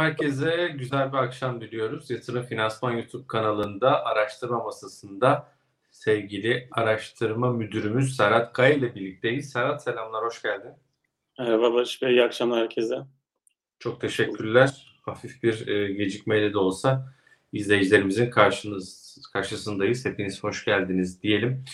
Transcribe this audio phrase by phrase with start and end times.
[0.00, 2.10] herkese güzel bir akşam diliyoruz.
[2.10, 5.48] Yatırım Finansman YouTube kanalında araştırma masasında
[5.90, 9.50] sevgili araştırma müdürümüz Serhat Kaya ile birlikteyiz.
[9.50, 10.72] Serhat selamlar, hoş geldin.
[11.38, 12.98] Merhaba Barış Bey, iyi akşamlar herkese.
[13.78, 14.98] Çok teşekkürler.
[15.02, 17.14] Hafif bir e, gecikmeyle de olsa
[17.52, 20.04] izleyicilerimizin karşınız, karşısındayız.
[20.04, 21.64] Hepiniz hoş geldiniz diyelim.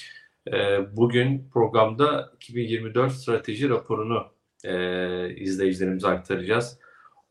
[0.53, 4.27] E, bugün programda 2024 strateji raporunu
[4.65, 6.79] e, izleyicilerimize aktaracağız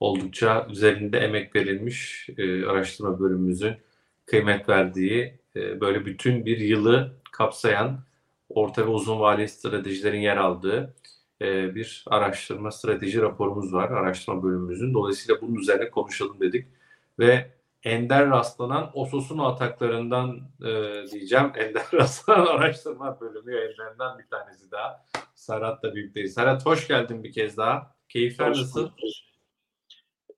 [0.05, 3.73] oldukça üzerinde emek verilmiş e, araştırma bölümümüzün
[4.25, 7.99] kıymet verdiği e, böyle bütün bir yılı kapsayan
[8.49, 10.95] orta ve uzun vadeli stratejilerin yer aldığı
[11.41, 14.93] e, bir araştırma strateji raporumuz var araştırma bölümümüzün.
[14.93, 16.67] Dolayısıyla bunun üzerine konuşalım dedik
[17.19, 17.51] ve
[17.83, 20.71] ender rastlanan Osos'un ataklarından e,
[21.11, 21.51] diyeceğim.
[21.55, 25.05] Ender rastlanan araştırma bölümü yayınlarından bir tanesi daha.
[25.35, 26.33] Serhat'la birlikteyiz.
[26.33, 27.95] Serhat hoş geldin bir kez daha.
[28.09, 28.81] Keyifler Hoş nasıl?
[28.81, 28.93] bulduk.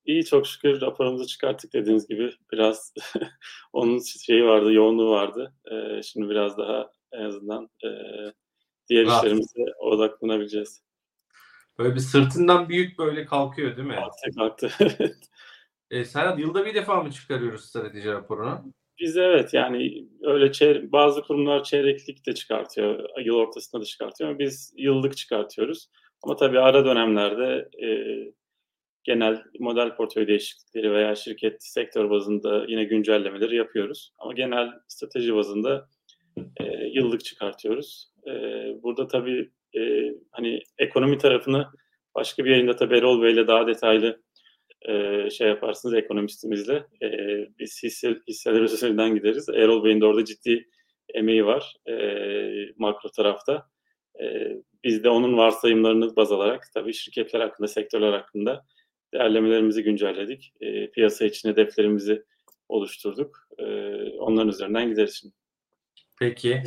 [0.07, 2.31] İyi çok şükür raporumuzu çıkarttık dediğiniz gibi.
[2.51, 2.93] Biraz
[3.73, 5.53] onun şeyi vardı, yoğunluğu vardı.
[5.71, 7.89] Ee, şimdi biraz daha en azından e,
[8.89, 9.23] diğer Rahat.
[9.23, 10.83] işlerimize odaklanabileceğiz.
[11.79, 13.95] Böyle bir sırtından büyük böyle kalkıyor değil mi?
[13.95, 14.71] Kalktı kalktı.
[15.91, 18.73] E, Serhat yılda bir defa mı çıkarıyoruz strateji raporunu?
[18.99, 24.39] Biz evet yani öyle çeyre- bazı kurumlar çeyreklik de çıkartıyor, yıl ortasında da çıkartıyor ama
[24.39, 25.89] biz yıllık çıkartıyoruz.
[26.23, 27.87] Ama tabii ara dönemlerde e,
[29.07, 34.11] genel model portföy değişiklikleri veya şirket sektör bazında yine güncellemeleri yapıyoruz.
[34.17, 35.89] Ama genel strateji bazında
[36.59, 36.63] e,
[36.93, 38.11] yıllık çıkartıyoruz.
[38.27, 38.31] E,
[38.83, 41.67] burada tabii e, hani ekonomi tarafını
[42.15, 44.21] başka bir yayında tabii Erol Bey'le daha detaylı
[44.89, 46.83] e, şey yaparsınız ekonomistimizle.
[47.03, 47.09] E,
[47.59, 49.49] biz hisse, hisseler üzerinden gideriz.
[49.49, 50.67] Erol Bey'in de orada ciddi
[51.13, 51.95] emeği var e,
[52.77, 53.67] makro tarafta.
[54.21, 54.47] E,
[54.83, 58.65] biz de onun varsayımlarını baz alarak tabii şirketler hakkında, sektörler hakkında
[59.19, 60.53] değerlemelerimizi güncelledik.
[60.61, 62.23] E, piyasa için hedeflerimizi
[62.69, 63.47] oluşturduk.
[63.57, 63.63] E,
[64.19, 65.33] onların üzerinden gideriz şimdi.
[66.19, 66.63] Peki.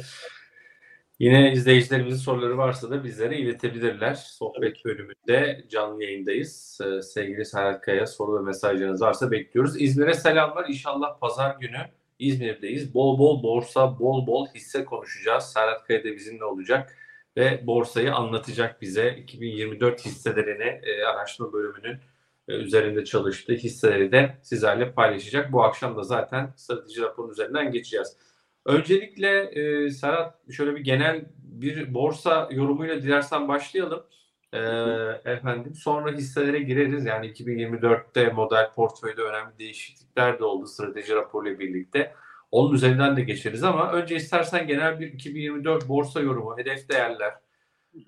[1.19, 4.15] Yine izleyicilerimizin soruları varsa da bizlere iletebilirler.
[4.15, 6.81] Sohbet bölümünde canlı yayındayız.
[6.85, 9.83] Ee, sevgili Serhat Kaya soru ve mesajlarınız varsa bekliyoruz.
[9.83, 10.69] İzmir'e selamlar.
[10.69, 11.79] İnşallah pazar günü
[12.19, 12.95] İzmir'deyiz.
[12.95, 15.45] Bol bol borsa, bol bol hisse konuşacağız.
[15.45, 16.97] Serhat Kaya da bizimle olacak
[17.37, 19.17] ve borsayı anlatacak bize.
[19.17, 21.99] 2024 hisselerini e, araştırma bölümünün
[22.59, 25.53] üzerinde çalıştığı hisseleri de sizlerle paylaşacak.
[25.53, 28.17] Bu akşam da zaten strateji raporunun üzerinden geçeceğiz.
[28.67, 34.03] Öncelikle e, Serhat şöyle bir genel bir borsa yorumuyla dilersen başlayalım.
[34.53, 34.59] E,
[35.25, 37.05] efendim sonra hisselere gireriz.
[37.05, 42.15] Yani 2024'te model portföyde önemli değişiklikler de oldu strateji raporuyla birlikte.
[42.51, 47.35] Onun üzerinden de geçeriz ama önce istersen genel bir 2024 borsa yorumu, hedef değerler,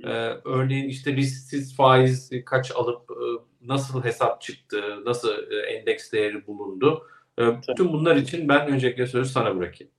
[0.04, 0.10] e,
[0.44, 3.24] örneğin işte risksiz faiz kaç alıp e,
[3.66, 7.06] nasıl hesap çıktı, nasıl e, endeks değeri bulundu.
[7.38, 9.92] E, bütün bunlar için ben öncelikle sözü sana bırakayım.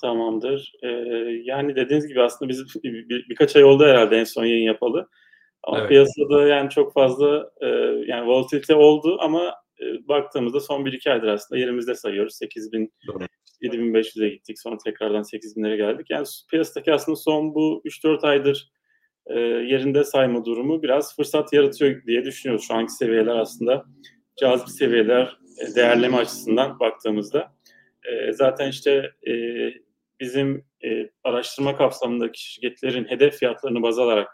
[0.00, 0.72] Tamamdır.
[0.82, 0.88] Ee,
[1.44, 5.08] yani dediğiniz gibi aslında biz bir, bir- birkaç ay oldu herhalde en son yayın yapalı.
[5.62, 5.88] Ama Evet.
[5.88, 7.66] piyasada yani çok fazla e,
[8.06, 12.34] yani volatilite oldu ama e, baktığımızda son 1-2 aydır aslında yerimizde sayıyoruz.
[12.34, 13.24] 8000 Doğru.
[13.62, 14.58] 7500'e gittik.
[14.60, 16.06] Sonra tekrardan 8000'lere geldik.
[16.10, 18.72] Yani piyasadaki aslında son bu 3-4 aydır
[19.26, 22.66] e, yerinde sayma durumu biraz fırsat yaratıyor diye düşünüyoruz.
[22.66, 23.84] Şu anki seviyeler aslında
[24.40, 27.52] cazip seviyeler e, değerleme açısından baktığımızda.
[28.04, 29.32] E, zaten işte e,
[30.20, 34.28] bizim e, araştırma kapsamındaki şirketlerin hedef fiyatlarını baz alarak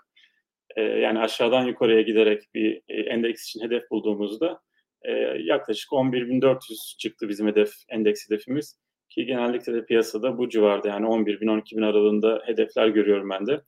[0.77, 4.61] e, yani aşağıdan yukarıya giderek bir e, endeks için hedef bulduğumuzda
[5.03, 5.13] e,
[5.43, 8.77] yaklaşık 11.400 çıktı bizim hedef endeks hedefimiz
[9.09, 13.61] ki genellikle de piyasada bu civarda yani 11.000-12.000 aralığında hedefler görüyorum ben de.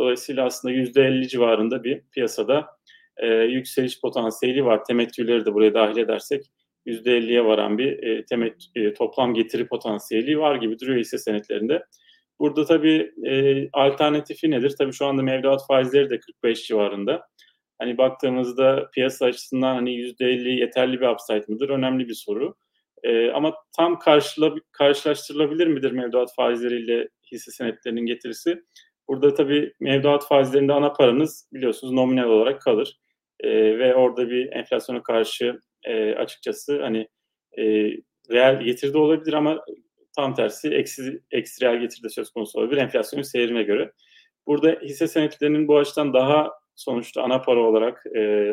[0.00, 2.66] Dolayısıyla aslında %50 civarında bir piyasada
[3.16, 4.84] e, yükseliş potansiyeli var.
[4.84, 6.44] Temettüleri de buraya dahil edersek
[6.86, 11.82] %50'ye varan bir e, temet, e, toplam getiri potansiyeli var gibi duruyor hisse senetlerinde.
[12.40, 14.74] Burada tabii e, alternatifi nedir?
[14.78, 17.26] Tabii şu anda mevduat faizleri de 45 civarında.
[17.78, 21.68] hani baktığımızda piyasa açısından hani %50 yeterli bir upside mıdır?
[21.68, 22.54] Önemli bir soru.
[23.02, 28.62] E, ama tam karşıla, karşılaştırılabilir midir mevduat faizleriyle hisse senetlerinin getirisi?
[29.08, 32.98] Burada tabii mevduat faizlerinde ana paranız biliyorsunuz nominal olarak kalır.
[33.40, 37.08] E, ve orada bir enflasyona karşı e, açıkçası hani
[37.58, 37.62] e,
[38.30, 39.64] reel getirdi olabilir ama
[40.16, 43.92] tam tersi eksi, eksi reel getirdi söz konusu olabilir enflasyonun seyrine göre.
[44.46, 48.52] Burada hisse senetlerinin bu açıdan daha sonuçta ana para olarak e,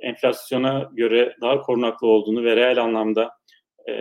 [0.00, 3.30] enflasyona göre daha korunaklı olduğunu ve reel anlamda
[3.88, 3.92] e,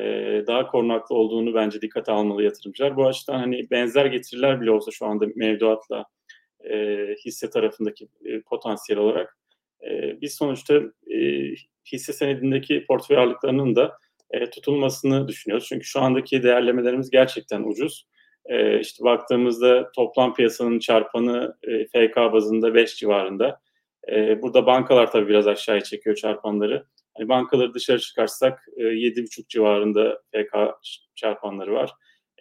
[0.48, 2.96] daha korunaklı olduğunu bence dikkate almalı yatırımcılar.
[2.96, 6.06] Bu açıdan hani benzer getiriler bile olsa şu anda mevduatla
[6.72, 9.38] e, hisse tarafındaki e, potansiyel olarak
[9.90, 10.74] e, biz sonuçta
[11.14, 11.20] e,
[11.92, 13.98] hisse senedindeki portföy ağırlıklarının da
[14.32, 15.68] e, tutulmasını düşünüyoruz.
[15.68, 18.08] Çünkü şu andaki değerlemelerimiz gerçekten ucuz.
[18.46, 23.60] E, işte baktığımızda toplam piyasanın çarpanı e, FK bazında 5 civarında.
[24.12, 26.86] E, burada bankalar tabii biraz aşağıya çekiyor çarpanları.
[27.20, 30.56] Yani bankaları dışarı çıkarsak e, 7,5 civarında FK
[31.16, 31.92] çarpanları var.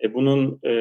[0.02, 0.72] E, bunun e,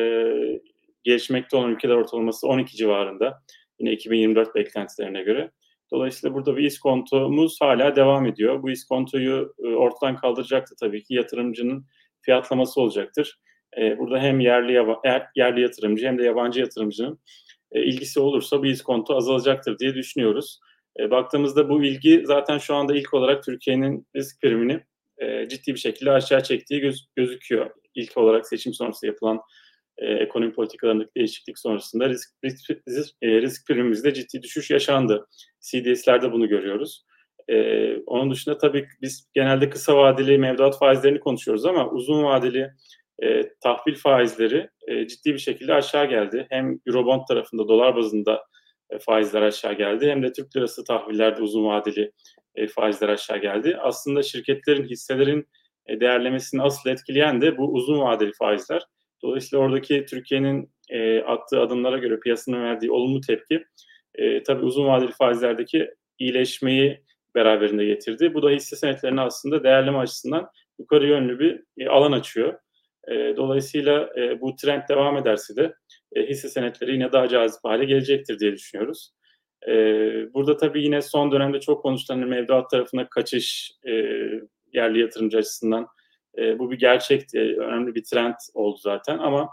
[1.04, 3.44] gelişmekte olan ülkeler ortalaması 12 civarında.
[3.80, 5.52] Yine 2024 beklentilerine göre.
[5.92, 8.64] Dolayısıyla burada bir iskontomuz hala devam ediyor.
[8.64, 11.86] Bu iskontoyu e, ortadan kaldıracaktı tabii ki yatırımcının
[12.22, 13.40] fiyatlaması olacaktır.
[13.78, 14.74] E, burada hem yerli
[15.36, 17.20] yerli yatırımcı hem de yabancı yatırımcının
[17.72, 20.60] e, ilgisi olursa bu iskonto azalacaktır diye düşünüyoruz.
[21.00, 24.84] Baktığımızda bu ilgi zaten şu anda ilk olarak Türkiye'nin risk primini
[25.50, 27.70] ciddi bir şekilde aşağı çektiği göz, gözüküyor.
[27.96, 29.42] İlk olarak seçim sonrası yapılan
[29.98, 35.28] e, ekonomi politikalarındaki değişiklik sonrasında risk, risk, risk, e, risk primimizde ciddi düşüş yaşandı.
[35.62, 37.06] CDS'lerde bunu görüyoruz.
[37.50, 42.72] E, onun dışında tabii biz genelde kısa vadeli mevduat faizlerini konuşuyoruz ama uzun vadeli
[43.24, 46.48] e, tahvil faizleri e, ciddi bir şekilde aşağı geldi.
[46.50, 48.40] Hem Eurobond tarafında dolar bazında e,
[49.00, 52.12] faizler aşağı geldi hem de Türk lirası tahvillerde uzun vadeli
[52.56, 53.78] e, faizler aşağı geldi.
[53.82, 55.48] Aslında şirketlerin, hisselerin
[55.88, 58.84] e, değerlemesini asıl etkileyen de bu uzun vadeli faizler.
[59.24, 63.66] Dolayısıyla oradaki Türkiye'nin e, attığı adımlara göre piyasanın verdiği olumlu tepki
[64.16, 67.04] e, tabii uzun vadeli faizlerdeki iyileşmeyi
[67.36, 68.34] beraberinde getirdi.
[68.34, 70.50] Bu da hisse senetlerini aslında değerleme açısından
[70.80, 72.60] yukarı yönlü bir e, alan açıyor.
[73.08, 75.74] E, dolayısıyla e, bu trend devam ederse de
[76.16, 79.14] e, hisse senetleri yine daha cazip hale gelecektir diye düşünüyoruz.
[79.68, 79.74] E,
[80.34, 83.92] burada tabii yine son dönemde çok konuşulan mevduat tarafına kaçış e,
[84.74, 85.88] yerli yatırımcı açısından
[86.60, 87.40] bu bir gerçekti.
[87.40, 89.50] Önemli bir trend oldu zaten ama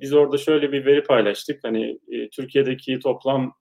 [0.00, 1.64] biz orada şöyle bir veri paylaştık.
[1.64, 1.98] Hani
[2.32, 3.52] Türkiye'deki toplam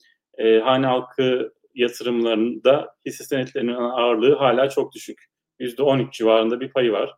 [0.64, 5.26] hane halkı yatırımlarında hisse senetlerinin ağırlığı hala çok düşük.
[5.60, 7.16] %13 civarında bir payı var.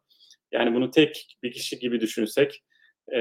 [0.51, 2.63] Yani bunu tek bir kişi gibi düşünsek
[3.11, 3.19] e,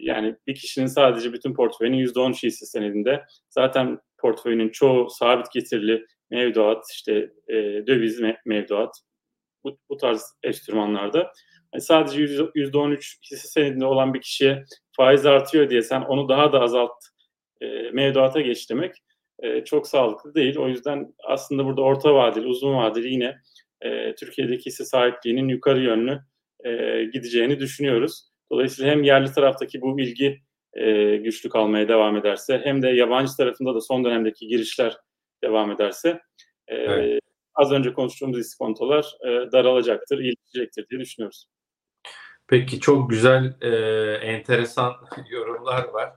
[0.00, 6.84] yani bir kişinin sadece bütün portföyünün %13 hisse senedinde zaten portföyünün çoğu sabit getirili mevduat,
[6.92, 7.54] işte e,
[7.86, 9.00] döviz mevduat,
[9.64, 11.32] bu, bu tarz enstrümanlarda.
[11.74, 14.64] Yani sadece %13 hisse senedinde olan bir kişiye
[14.96, 16.92] faiz artıyor diye sen onu daha da azalt
[17.60, 18.94] e, mevduata geç demek
[19.38, 20.58] e, çok sağlıklı değil.
[20.58, 23.36] O yüzden aslında burada orta vadeli, uzun vadeli yine
[23.80, 26.20] e, Türkiye'deki hisse sahipliğinin yukarı yönlü
[26.64, 28.29] e, gideceğini düşünüyoruz.
[28.52, 30.42] Dolayısıyla hem yerli taraftaki bu ilgi
[30.74, 34.96] e, güçlü kalmaya devam ederse hem de yabancı tarafında da son dönemdeki girişler
[35.42, 36.20] devam ederse
[36.68, 37.20] e, evet
[37.54, 41.46] az önce konuştuğumuz iskontolar e, daralacaktır, iyileşecektir diye düşünüyoruz.
[42.46, 43.68] Peki çok güzel, e,
[44.14, 44.92] enteresan
[45.30, 46.12] yorumlar var.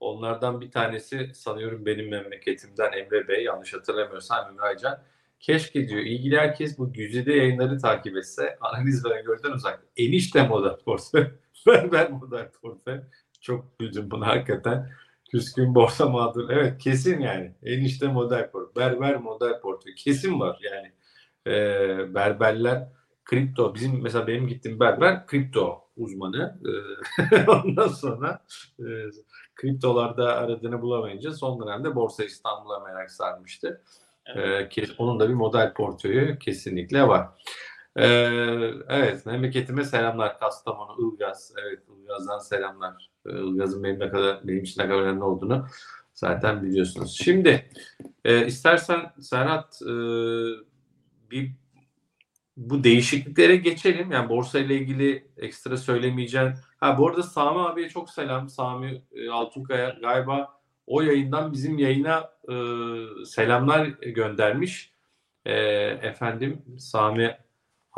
[0.00, 5.02] Onlardan bir tanesi sanıyorum benim memleketimden Emre Bey, yanlış hatırlamıyorsam Emre Aycan.
[5.40, 9.86] Keşke diyor ilgili herkes bu güzide yayınları takip etse analiz ve öngörüden uzak.
[9.96, 11.26] Enişte model portföy,
[11.92, 13.00] ben, ben portföy.
[13.40, 14.90] Çok güldüm buna hakikaten.
[15.30, 16.50] Küskün borsa mağdur.
[16.50, 17.54] Evet kesin yani.
[17.62, 18.84] Enişte model portföy.
[18.84, 19.94] Berber model portföy.
[19.94, 20.92] Kesin var yani.
[21.46, 22.88] Ee, berberler
[23.24, 23.74] kripto.
[23.74, 26.60] Bizim mesela benim gittiğim berber kripto uzmanı.
[27.18, 28.44] Ee, ondan sonra
[28.78, 28.84] e,
[29.54, 33.82] kriptolarda aradığını bulamayınca son dönemde Borsa İstanbul'a merak sarmıştı.
[34.26, 34.78] Evet.
[34.78, 37.28] Ee, onun da bir model portföyü kesinlikle var.
[37.98, 40.38] Ee, evet, memleketime selamlar.
[40.38, 41.52] Kastamonu, Ilgaz.
[41.62, 43.10] Evet, Ilgaz'dan selamlar.
[43.26, 45.66] Ee, Ilgaz'ın benim ne kadar benim için ne kadar önemli olduğunu
[46.14, 47.18] zaten biliyorsunuz.
[47.24, 47.70] Şimdi
[48.24, 49.92] e, istersen Serhat e,
[51.30, 51.52] bir
[52.56, 54.12] bu değişikliklere geçelim.
[54.12, 56.54] Yani borsa ile ilgili ekstra söylemeyeceğim.
[56.76, 58.48] Ha bu arada Sami abiye çok selam.
[58.48, 62.54] Sami e, Altunkaya galiba o yayından bizim yayına e,
[63.24, 64.92] selamlar göndermiş.
[65.44, 65.54] E,
[66.02, 67.36] efendim Sami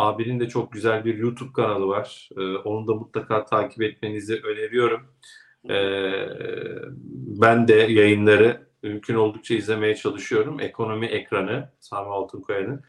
[0.01, 2.29] abinin de çok güzel bir YouTube kanalı var.
[2.37, 5.07] E, onu da mutlaka takip etmenizi öneriyorum.
[5.71, 5.77] E,
[7.41, 10.61] ben de yayınları mümkün oldukça izlemeye çalışıyorum.
[10.61, 12.85] Ekonomi ekranı Sami Altınkoya'nın.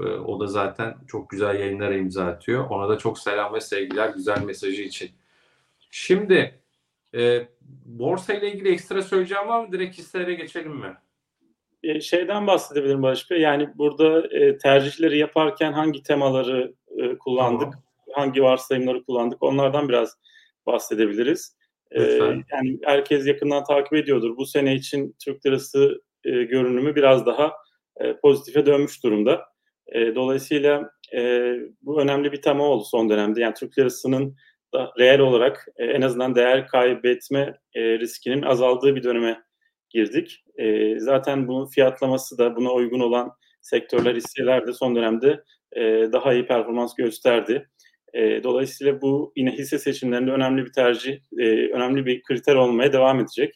[0.00, 2.70] E, o da zaten çok güzel yayınlara imza atıyor.
[2.70, 5.10] Ona da çok selam ve sevgiler güzel mesajı için.
[5.90, 6.60] Şimdi
[7.14, 7.48] e,
[7.84, 9.72] borsa ile ilgili ekstra söyleyeceğim var mı?
[9.72, 10.96] Direkt hisselere geçelim mi?
[11.82, 13.40] E, şeyden bahsedebilirim Barış Bey.
[13.40, 17.82] Yani burada e, tercihleri yaparken hangi temaları e, kullandık, tamam.
[18.12, 20.16] hangi varsayımları kullandık onlardan biraz
[20.66, 21.56] bahsedebiliriz.
[21.90, 24.36] E, yani herkes yakından takip ediyordur.
[24.36, 27.52] Bu sene için Türk lirası e, görünümü biraz daha
[28.00, 29.42] e, pozitife dönmüş durumda.
[29.86, 33.40] E, dolayısıyla e, bu önemli bir tema oldu son dönemde.
[33.40, 34.36] Yani Türk lirasının
[34.74, 39.42] da reel olarak e, en azından değer kaybetme e, riskinin azaldığı bir döneme
[39.92, 40.44] girdik.
[40.58, 45.82] E, zaten bunun fiyatlaması da buna uygun olan sektörler, hisseler de son dönemde e,
[46.12, 47.68] daha iyi performans gösterdi.
[48.14, 53.20] E, dolayısıyla bu yine hisse seçimlerinde önemli bir tercih, e, önemli bir kriter olmaya devam
[53.20, 53.54] edecek.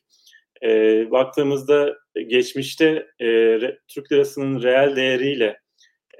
[0.62, 0.70] E,
[1.10, 1.94] baktığımızda
[2.26, 3.26] geçmişte e,
[3.60, 5.60] re, Türk lirasının reel değeriyle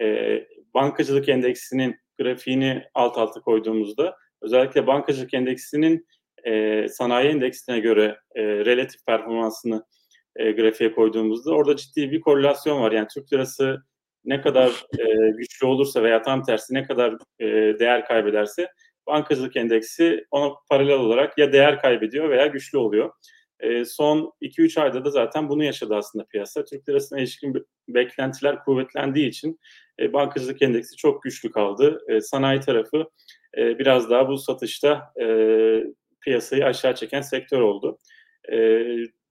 [0.01, 0.39] e,
[0.75, 6.07] bankacılık endeksinin grafiğini alt alta koyduğumuzda özellikle bankacılık endeksinin
[6.45, 9.85] e, sanayi endeksine göre e, relatif performansını
[10.39, 12.93] e, grafiğe koyduğumuzda orada ciddi bir korelasyon var.
[12.93, 13.83] Yani Türk lirası
[14.25, 17.47] ne kadar e, güçlü olursa veya tam tersi ne kadar e,
[17.79, 18.69] değer kaybederse
[19.07, 23.11] bankacılık endeksi ona paralel olarak ya değer kaybediyor veya güçlü oluyor.
[23.61, 26.65] E, son 2-3 ayda da zaten bunu yaşadı aslında piyasa.
[26.65, 29.61] Türk lirasına ilişkin beklentiler kuvvetlendiği için
[30.01, 31.99] e, bankacılık endeksi çok güçlü kaldı.
[32.09, 33.05] E, sanayi tarafı
[33.59, 35.27] e, biraz daha bu satışta e,
[36.21, 37.99] piyasayı aşağı çeken sektör oldu.
[38.53, 38.59] E,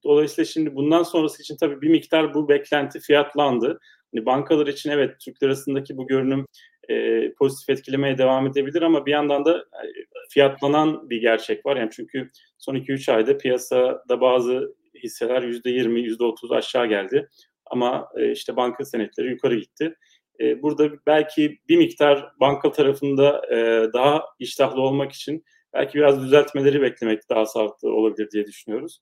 [0.05, 3.79] dolayısıyla şimdi bundan sonrası için tabii bir miktar bu beklenti fiyatlandı.
[4.13, 6.45] Hani bankalar için evet Türk lirasındaki bu görünüm
[6.89, 9.87] e, pozitif etkilemeye devam edebilir ama bir yandan da e,
[10.29, 11.77] fiyatlanan bir gerçek var.
[11.77, 17.29] Yani çünkü son 2-3 ayda piyasada bazı hisseler %20, %30 aşağı geldi.
[17.65, 19.95] Ama e, işte banka senetleri yukarı gitti.
[20.39, 25.43] E, burada belki bir miktar banka tarafında e, daha iştahlı olmak için
[25.73, 29.01] belki biraz düzeltmeleri beklemek daha sağlıklı olabilir diye düşünüyoruz.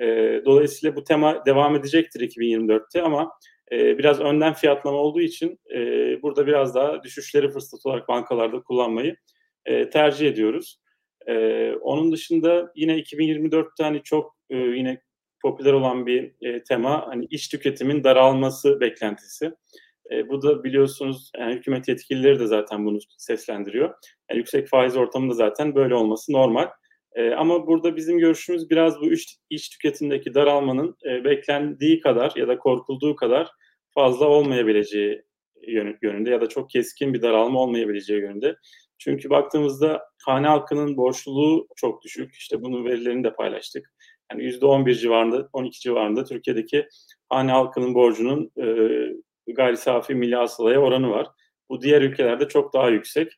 [0.00, 0.06] E,
[0.44, 3.30] dolayısıyla bu tema devam edecektir 2024'te ama
[3.72, 5.78] e, biraz önden fiyatlama olduğu için e,
[6.22, 9.16] burada biraz daha düşüşleri fırsat olarak bankalarda kullanmayı
[9.66, 10.80] e, tercih ediyoruz.
[11.26, 15.00] E, onun dışında yine 2024'te hani çok e, yine
[15.42, 19.52] popüler olan bir e, tema hani iş tüketimin daralması beklentisi.
[20.10, 23.94] E, bu da biliyorsunuz yani hükümet yetkilileri de zaten bunu seslendiriyor.
[24.30, 26.68] Yani yüksek faiz ortamında zaten böyle olması normal.
[27.14, 32.48] E, ama burada bizim görüşümüz biraz bu iş, iş tüketimdeki daralmanın e, beklendiği kadar ya
[32.48, 33.50] da korkulduğu kadar
[33.94, 35.22] fazla olmayabileceği
[36.02, 38.56] yönünde ya da çok keskin bir daralma olmayabileceği yönünde.
[38.98, 42.34] Çünkü baktığımızda hane halkının borçluluğu çok düşük.
[42.34, 43.92] İşte bunun verilerini de paylaştık.
[44.32, 46.88] Yani %11 civarında, 12 civarında Türkiye'deki
[47.28, 51.26] hane halkının borcunun e, gayri safi milli hasılaya oranı var.
[51.70, 53.32] Bu diğer ülkelerde çok daha yüksek.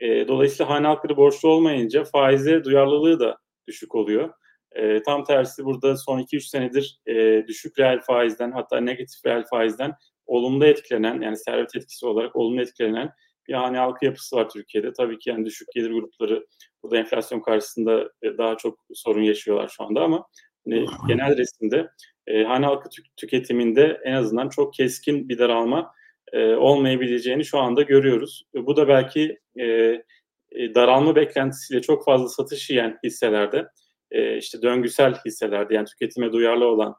[0.00, 3.38] E, dolayısıyla hane halkları borçlu olmayınca faize duyarlılığı da
[3.68, 4.30] düşük oluyor.
[4.72, 9.92] E, tam tersi burada son 2-3 senedir e, düşük reel faizden hatta negatif reel faizden
[10.26, 13.12] olumlu etkilenen yani servet etkisi olarak olumlu etkilenen
[13.48, 14.92] bir hane halkı yapısı var Türkiye'de.
[14.92, 16.46] Tabii ki yani düşük gelir grupları
[16.82, 20.26] burada enflasyon karşısında e, daha çok sorun yaşıyorlar şu anda ama
[20.64, 21.90] hani genel resimde
[22.26, 25.92] e, hane halkı tük- tüketiminde en azından çok keskin bir daralma
[26.32, 28.44] e, olmayabileceğini şu anda görüyoruz.
[28.54, 29.64] Bu da belki e,
[30.52, 33.66] e, daralma beklentisiyle çok fazla satış yiyen hisselerde,
[34.10, 36.94] e, işte döngüsel hisselerde yani tüketime duyarlı olan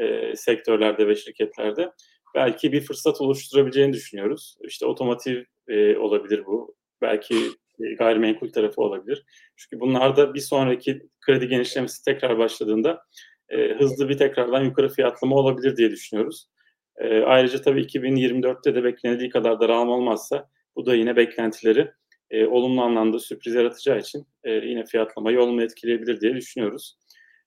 [0.00, 1.92] e, sektörlerde ve şirketlerde
[2.34, 4.56] belki bir fırsat oluşturabileceğini düşünüyoruz.
[4.64, 6.76] İşte otomotiv e, olabilir bu.
[7.02, 7.34] Belki
[7.80, 9.24] e, gayrimenkul tarafı olabilir.
[9.56, 13.02] Çünkü bunlarda bir sonraki kredi genişlemesi tekrar başladığında
[13.48, 16.48] e, hızlı bir tekrardan yukarı fiyatlama olabilir diye düşünüyoruz.
[16.98, 21.90] E, ayrıca tabii 2024'te de beklenildiği kadar daralma olmazsa bu da yine beklentileri
[22.30, 26.98] e, olumlu anlamda sürpriz yaratacağı için e, yine fiyatlamayı olumlu etkileyebilir diye düşünüyoruz.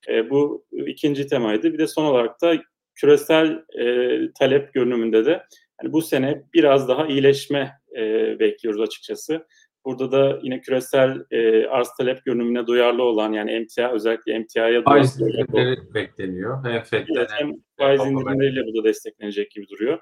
[0.10, 1.74] E, bu ikinci temaydı.
[1.74, 2.54] Bir de son olarak da
[2.96, 5.44] küresel e, talep görünümünde de
[5.84, 8.04] yani bu sene biraz daha iyileşme e,
[8.40, 9.46] bekliyoruz açıkçası.
[9.90, 15.22] Burada da yine küresel e, arz talep görünümüne duyarlı olan yani emtia özellikle emtiaya faiz
[15.22, 16.66] indirimleri bekleniyor.
[16.66, 20.00] Hem FED'den hem faiz indirimleriyle bu da desteklenecek gibi duruyor.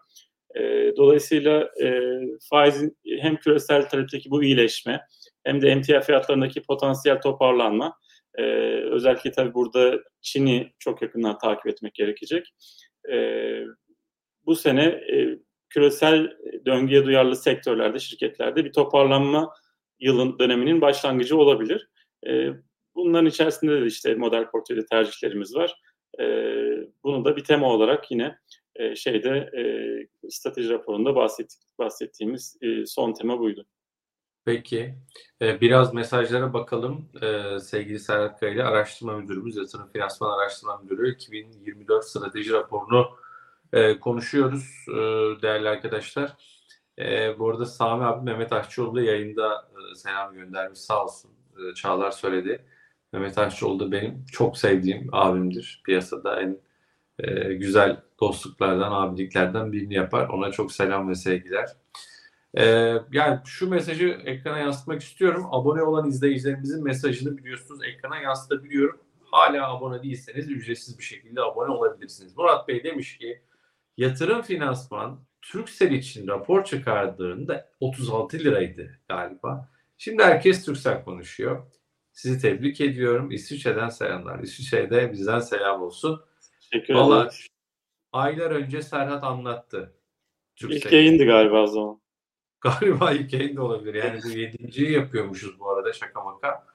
[0.56, 2.02] E, dolayısıyla e,
[2.50, 2.84] faiz
[3.20, 5.02] hem küresel talepteki bu iyileşme
[5.44, 7.94] hem de emtia fiyatlarındaki potansiyel toparlanma
[8.36, 8.44] e,
[8.92, 12.54] özellikle tabii burada Çin'i çok yakından takip etmek gerekecek.
[13.12, 13.18] E,
[14.46, 15.40] bu sene e,
[15.70, 19.54] küresel döngüye duyarlı sektörlerde, şirketlerde bir toparlanma
[20.00, 21.90] yılın döneminin başlangıcı olabilir.
[22.28, 22.50] E,
[22.96, 25.82] bunların içerisinde de işte model portföyde tercihlerimiz var.
[26.20, 26.24] E,
[27.04, 28.38] bunu da bir tema olarak yine
[28.76, 29.62] e, şeyde e,
[30.30, 33.66] strateji raporunda bahsettik, bahsettiğimiz e, son tema buydu.
[34.48, 34.96] Peki.
[35.42, 37.10] Ee, biraz mesajlara bakalım.
[37.22, 43.08] Ee, sevgili Serhat Kaya ile araştırma müdürümüz, yatırım finansman araştırma müdürü 2024 strateji raporunu
[43.74, 44.96] e, konuşuyoruz e,
[45.42, 46.36] değerli arkadaşlar.
[47.00, 51.32] E, bu arada Sami abi Mehmet Aşçıoğlu da yayında e, selam göndermiş sağ olsun.
[51.58, 52.66] E, Çağlar söyledi.
[53.14, 55.82] Mehmet Aşçıoğlu da benim çok sevdiğim abimdir.
[55.86, 56.58] Piyasada en
[57.20, 60.30] e, güzel dostluklardan, abiliklerden birini yapar.
[60.30, 61.70] Ona çok selam ve sevgiler.
[62.58, 65.48] Ee, yani şu mesajı ekrana yansıtmak istiyorum.
[65.52, 69.00] Abone olan izleyicilerimizin mesajını biliyorsunuz ekrana yansıtabiliyorum.
[69.32, 72.38] Hala abone değilseniz ücretsiz bir şekilde abone olabilirsiniz.
[72.38, 73.42] Murat Bey demiş ki
[73.98, 79.70] yatırım finansman Türksel için rapor çıkardığında 36 liraydı galiba.
[79.98, 81.66] Şimdi herkes Türksel konuşuyor.
[82.12, 83.32] Sizi tebrik ediyorum.
[83.32, 84.40] İsviçre'den selamlar.
[84.40, 86.22] İsviçre'de bizden selam olsun.
[86.72, 87.30] Teşekkür ederim.
[88.12, 89.94] Aylar önce Serhat anlattı.
[90.56, 90.78] Türksel.
[90.78, 92.02] İlk yayındı galiba o zaman.
[92.62, 93.94] Galiba ilk yayında olabilir.
[93.94, 96.66] Yani bu yedinciyi yapıyormuşuz bu arada şaka maka.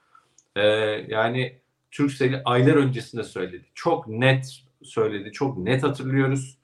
[0.56, 0.62] Ee,
[1.08, 1.60] yani
[1.90, 3.66] Turkcell'i aylar öncesinde söyledi.
[3.74, 5.32] Çok net söyledi.
[5.32, 6.58] Çok net hatırlıyoruz.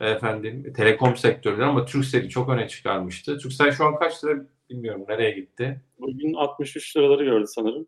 [0.00, 3.38] Efendim telekom sektöründe ama Turkcell'i çok öne çıkarmıştı.
[3.38, 5.80] Turkcell şu an kaç lira bilmiyorum nereye gitti.
[5.98, 7.86] Bugün 63 liraları gördü sanırım.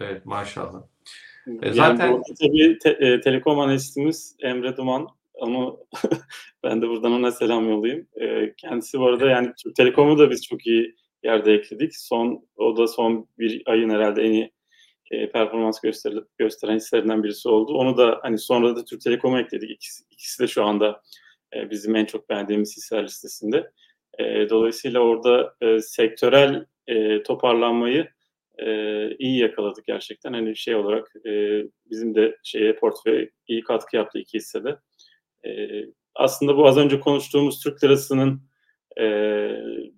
[0.00, 0.82] Evet maşallah.
[1.46, 5.08] Yani zaten tabii te, e, telekom analistimiz Emre Duman
[5.40, 5.76] ama
[6.62, 8.08] ben de buradan ona selam yollayayım.
[8.20, 11.96] E, kendisi bu arada yani Türk Telekom'u da biz çok iyi yerde ekledik.
[11.96, 14.52] Son o da son bir ayın herhalde en iyi
[15.10, 17.74] e, performans göster gösteren hisselerinden birisi oldu.
[17.74, 19.70] Onu da hani sonra da Türk Telekom'a ekledik.
[19.70, 21.02] İkisi, ikisi de şu anda
[21.56, 23.70] e, bizim en çok beğendiğimiz hisseler listesinde.
[24.18, 28.08] E, dolayısıyla orada e, sektörel e, toparlanmayı
[28.58, 30.32] e, iyi yakaladık gerçekten.
[30.32, 34.78] Hani şey olarak e, bizim de şeye portföy iyi katkı yaptı iki hissede.
[35.46, 35.50] E,
[36.14, 38.42] aslında bu az önce konuştuğumuz Türk lirasının
[39.00, 39.04] e,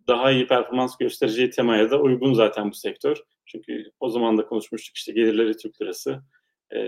[0.08, 3.16] daha iyi performans göstereceği temaya da uygun zaten bu sektör.
[3.46, 6.20] Çünkü o zaman da konuşmuştuk işte gelirleri Türk lirası,
[6.70, 6.78] e,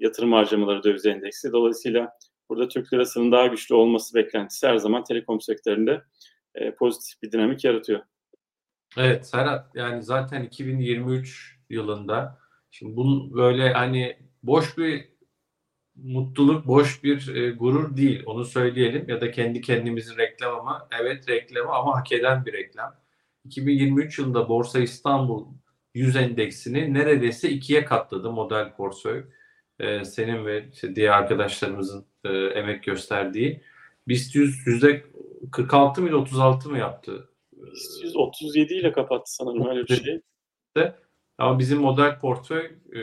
[0.00, 1.52] yatırım harcamaları döviz endeksi.
[1.52, 2.10] Dolayısıyla
[2.48, 6.02] burada Türk lirasının daha güçlü olması beklentisi her zaman telekom sektöründe
[6.60, 8.00] e, pozitif bir dinamik yaratıyor.
[8.96, 12.38] Evet Serhat yani zaten 2023 yılında
[12.70, 15.08] şimdi bunun böyle hani boş bir
[15.96, 18.22] mutluluk boş bir e, gurur değil.
[18.26, 22.94] Onu söyleyelim ya da kendi kendimizin reklam ama evet reklamı ama hak eden bir reklam.
[23.44, 25.46] 2023 yılında Borsa İstanbul
[25.94, 29.24] 100 endeksini neredeyse ikiye katladı model portföy.
[29.80, 33.62] E, senin ve işte diğer arkadaşlarımızın e, emek gösterdiği.
[34.08, 35.04] BIST 100 yüzde
[35.52, 37.28] 46 mı 36 mı yaptı?
[37.52, 40.20] BIST 137 ile kapattı sanırım öyle bir şey.
[41.38, 43.02] Ama bizim model portföy e,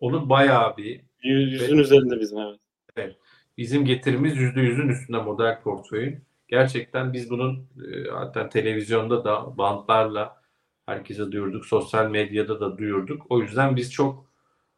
[0.00, 2.58] onu bayağı bir Yüzün üzerinde bizim evet.
[2.96, 3.16] Evet.
[3.58, 6.24] Bizim getirimiz yüzde yüzün üstünde model portföyün.
[6.48, 10.42] Gerçekten biz bunun e, hatta televizyonda da bantlarla
[10.86, 11.66] herkese duyurduk.
[11.66, 13.26] Sosyal medyada da duyurduk.
[13.30, 14.26] O yüzden biz çok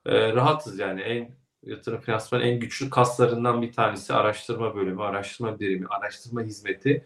[0.06, 1.00] e, rahatız yani.
[1.00, 7.04] En yatırım finansman en güçlü kaslarından bir tanesi araştırma bölümü, araştırma birimi, araştırma hizmeti.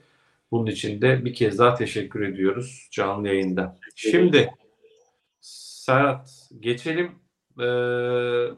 [0.50, 3.78] Bunun için de bir kez daha teşekkür ediyoruz canlı yayında.
[3.94, 4.50] Şimdi
[5.40, 7.12] Serhat geçelim
[7.58, 7.64] ee,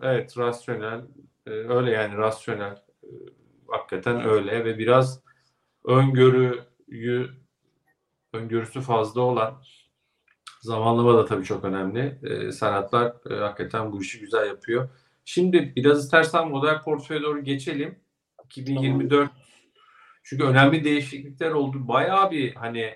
[0.02, 1.00] evet rasyonel
[1.46, 3.08] ee, öyle yani rasyonel ee,
[3.68, 5.20] hakikaten öyle ve biraz
[5.84, 7.30] öngörüyü
[8.32, 9.62] öngörüsü fazla olan
[10.60, 12.18] zamanlama da tabii çok önemli.
[12.22, 14.88] Ee, sanatlar e, hakikaten bu işi güzel yapıyor.
[15.24, 17.98] Şimdi biraz istersen model portföye doğru geçelim.
[18.44, 19.30] 2024
[20.22, 21.88] çünkü önemli değişiklikler oldu.
[21.88, 22.94] Bayağı bir hani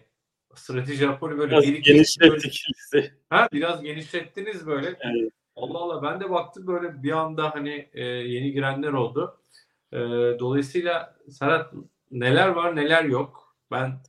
[0.55, 2.67] strateji raporu böyle biraz bir genişlettik.
[2.93, 4.87] Böyle, ha, biraz genişlettiniz böyle.
[4.89, 5.33] Evet.
[5.57, 9.41] Allah Allah ben de baktım böyle bir anda hani e, yeni girenler oldu.
[9.93, 9.99] E,
[10.39, 11.73] dolayısıyla Serhat
[12.11, 13.57] neler var neler yok.
[13.71, 14.01] Ben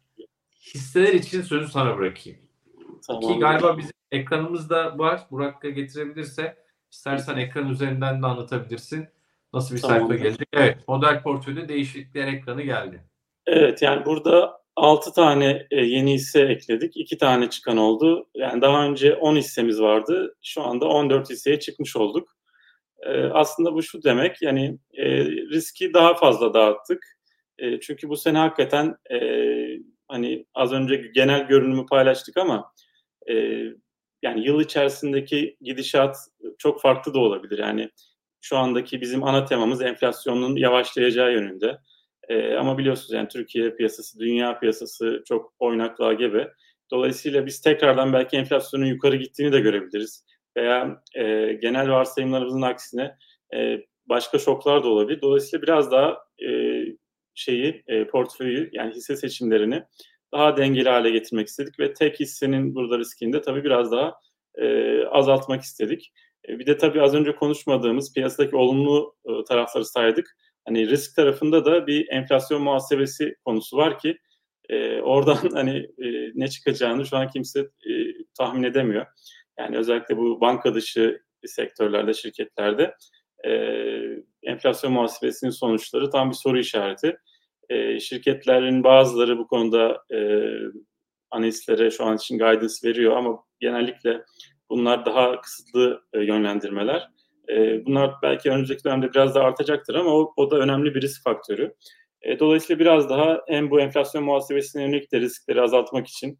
[0.61, 2.39] hisseler için sözü sana bırakayım.
[3.07, 3.21] Tamam.
[3.21, 5.27] Ki galiba bizim ekranımızda var.
[5.31, 9.07] Burak'a getirebilirse istersen ekran üzerinden de anlatabilirsin.
[9.53, 9.99] Nasıl bir tamam.
[9.99, 10.47] sayfa gelecek?
[10.53, 13.03] Evet model portföyde değişiklikler ekranı geldi.
[13.45, 16.97] Evet yani burada 6 tane e, yeni hisse ekledik.
[16.97, 18.29] 2 tane çıkan oldu.
[18.35, 20.35] Yani daha önce 10 hissemiz vardı.
[20.43, 22.37] Şu anda 14 hisseye çıkmış olduk.
[22.99, 27.17] E, aslında bu şu demek yani e, riski daha fazla dağıttık.
[27.81, 28.95] Çünkü bu sene hakikaten
[30.07, 32.71] hani az önce genel görünümü paylaştık ama
[34.21, 36.17] yani yıl içerisindeki gidişat
[36.57, 37.57] çok farklı da olabilir.
[37.57, 37.89] Yani
[38.41, 41.77] şu andaki bizim ana temamız enflasyonun yavaşlayacağı yönünde.
[42.29, 46.53] E, ama biliyorsunuz yani Türkiye piyasası, dünya piyasası çok oynaklığa gebe.
[46.91, 50.25] Dolayısıyla biz tekrardan belki enflasyonun yukarı gittiğini de görebiliriz.
[50.57, 53.17] Veya e, genel varsayımlarımızın aksine
[53.55, 55.21] e, başka şoklar da olabilir.
[55.21, 56.81] Dolayısıyla biraz daha e,
[57.35, 59.83] şeyi e, portföyü yani hisse seçimlerini
[60.31, 64.13] daha dengeli hale getirmek istedik ve tek hissenin burada riskini de tabii biraz daha
[64.55, 66.11] e, azaltmak istedik.
[66.49, 70.35] E, bir de tabii az önce konuşmadığımız piyasadaki olumlu e, tarafları saydık.
[70.65, 74.17] Hani risk tarafında da bir enflasyon muhasebesi konusu var ki
[74.69, 77.91] e, oradan hani e, ne çıkacağını şu an kimse e,
[78.37, 79.05] tahmin edemiyor.
[79.59, 82.95] Yani özellikle bu banka dışı sektörlerde, şirketlerde
[83.45, 83.51] e,
[84.43, 87.17] enflasyon muhasebesinin sonuçları tam bir soru işareti.
[87.69, 90.19] E, şirketlerin bazıları bu konuda e,
[91.31, 94.21] analistlere şu an için guidance veriyor ama genellikle
[94.69, 97.09] bunlar daha kısıtlı e, yönlendirmeler.
[97.49, 101.23] E, bunlar belki önümüzdeki dönemde biraz daha artacaktır ama o, o da önemli bir risk
[101.23, 101.73] faktörü.
[102.21, 106.39] E, dolayısıyla biraz daha hem bu enflasyon muhasebesine yönelik de riskleri azaltmak için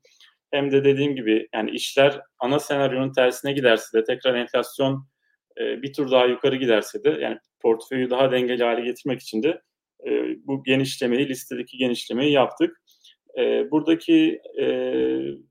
[0.52, 5.08] hem de dediğim gibi yani işler ana senaryonun tersine giderse de tekrar enflasyon
[5.60, 9.62] e, bir tur daha yukarı giderse de yani portföyü daha dengeli hale getirmek için de
[10.06, 10.12] e,
[10.48, 12.82] bu genişlemeyi listedeki genişlemeyi yaptık.
[13.40, 14.66] E, buradaki e,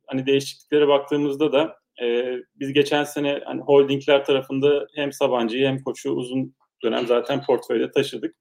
[0.06, 6.11] hani değişikliklere baktığımızda da e, biz geçen sene hani holdingler tarafında hem Sabancı'yı hem Koç'u
[6.11, 6.54] uzun
[6.85, 8.37] dönem zaten portföyde taşıdık.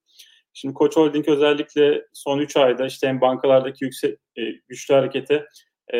[0.53, 5.45] Şimdi Koç Holding özellikle son 3 ayda işte hem bankalardaki yüksek e, güçlü harekete
[5.93, 5.99] e,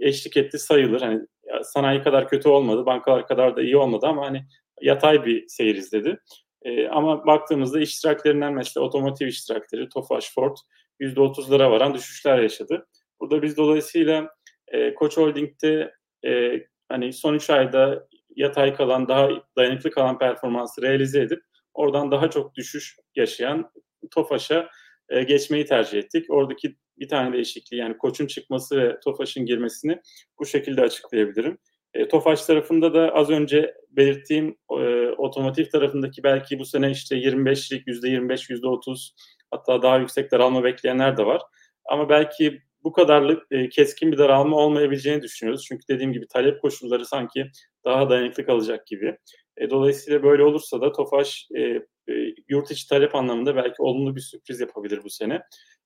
[0.00, 1.00] eşlik etti sayılır.
[1.00, 1.20] Hani
[1.62, 4.44] sanayi kadar kötü olmadı, bankalar kadar da iyi olmadı ama hani
[4.82, 6.18] yatay bir seyir izledi.
[6.62, 10.56] E, ama baktığımızda iştiraklerinden mesela otomotiv iştirakleri, Tofaş, Ford
[11.00, 12.86] %30'lara varan düşüşler yaşadı.
[13.20, 14.28] Burada biz dolayısıyla
[14.68, 15.94] e, Koç Holding'de
[16.26, 16.52] e,
[16.88, 21.42] hani son 3 ayda yatay kalan, daha dayanıklı kalan performansı realize edip
[21.74, 23.70] oradan daha çok düşüş yaşayan
[24.10, 24.68] Tofaş'a
[25.08, 26.26] e, geçmeyi tercih ettik.
[26.30, 30.00] Oradaki bir tane değişikliği yani Koç'un çıkması ve Tofaş'ın girmesini
[30.38, 31.58] bu şekilde açıklayabilirim.
[31.94, 37.86] E, Tofaş tarafında da az önce belirttiğim e, otomotiv tarafındaki belki bu sene işte 25'lik,
[37.86, 39.12] %25, %30
[39.50, 41.42] hatta daha yüksek daralma bekleyenler de var.
[41.84, 45.64] Ama belki bu kadarlık e, keskin bir daralma olmayabileceğini düşünüyoruz.
[45.68, 47.50] Çünkü dediğim gibi talep koşulları sanki
[47.84, 49.16] daha dayanıklı kalacak gibi.
[49.56, 54.20] E, dolayısıyla böyle olursa da Tofaş e, e, yurt içi talep anlamında belki olumlu bir
[54.20, 55.42] sürpriz yapabilir bu sene.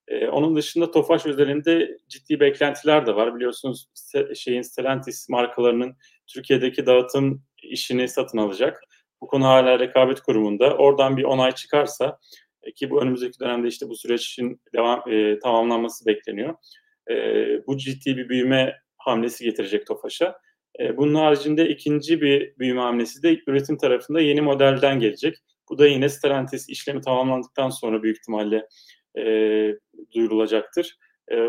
[0.07, 3.35] E, onun dışında Tofaş özelinde ciddi beklentiler de var.
[3.35, 3.87] Biliyorsunuz
[4.35, 5.95] şeyin Stellantis markalarının
[6.27, 8.81] Türkiye'deki dağıtım işini satın alacak.
[9.21, 10.77] Bu konu hala rekabet kurumunda.
[10.77, 12.19] Oradan bir onay çıkarsa
[12.63, 16.55] e, ki bu önümüzdeki dönemde işte bu sürecin devam e, tamamlanması bekleniyor.
[17.11, 17.15] E,
[17.67, 20.39] bu ciddi bir büyüme hamlesi getirecek Tofaş'a.
[20.79, 25.37] E, bunun haricinde ikinci bir büyüme hamlesi de üretim tarafında yeni modelden gelecek.
[25.69, 28.67] Bu da yine Stellantis işlemi tamamlandıktan sonra büyük ihtimalle
[29.17, 29.23] e,
[30.15, 30.97] duyurulacaktır.
[31.31, 31.47] E,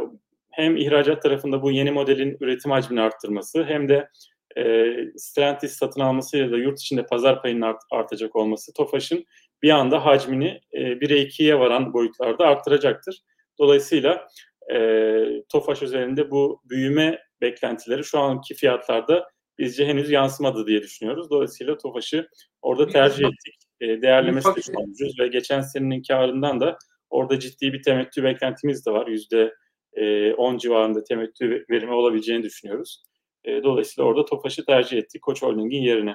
[0.51, 4.09] hem ihracat tarafında bu yeni modelin üretim hacmini arttırması hem de
[4.57, 9.25] e, Stellantis satın almasıyla da yurt içinde pazar payının art, artacak olması TOFAŞ'ın
[9.63, 13.23] bir anda hacmini e, 1'e 2'ye varan boyutlarda arttıracaktır.
[13.59, 14.29] Dolayısıyla
[14.75, 14.79] e,
[15.49, 21.31] TOFAŞ üzerinde bu büyüme beklentileri şu anki fiyatlarda bizce henüz yansımadı diye düşünüyoruz.
[21.31, 22.29] Dolayısıyla TOFAŞ'ı
[22.63, 23.55] orada tercih ettik.
[23.81, 26.79] E, değerlemesi de ucuz ve geçen senenin karından da
[27.11, 29.07] orada ciddi bir temettü beklentimiz de var.
[29.07, 29.55] Yüzde
[30.37, 33.05] 10 civarında temettü verimi olabileceğini düşünüyoruz.
[33.45, 36.15] E, dolayısıyla orada TOFAŞ'ı tercih ettik Koç Holding'in yerine.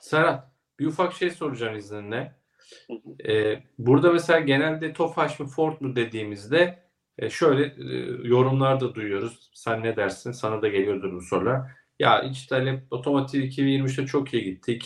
[0.00, 0.44] Serhat,
[0.78, 2.40] bir ufak şey soracağım izninle.
[3.28, 6.78] Ee, burada mesela genelde TOFAŞ mı Ford mu dediğimizde
[7.18, 7.96] e, şöyle e,
[8.28, 9.50] yorumlar da duyuyoruz.
[9.54, 10.32] Sen ne dersin?
[10.32, 11.70] Sana da geliyordur bu sorular.
[11.98, 14.78] Ya iç talep otomotiv 2023'te çok iyi gitti.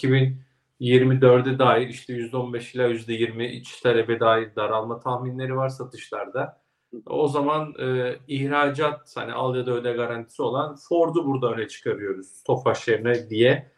[0.80, 6.64] 2024'e dair işte %15 ila %20 iç talebe dair daralma tahminleri var satışlarda.
[7.06, 12.42] O zaman e, ihracat hani al ya da öde garantisi olan Ford'u burada öne çıkarıyoruz
[12.46, 13.72] Tofaş yerine diye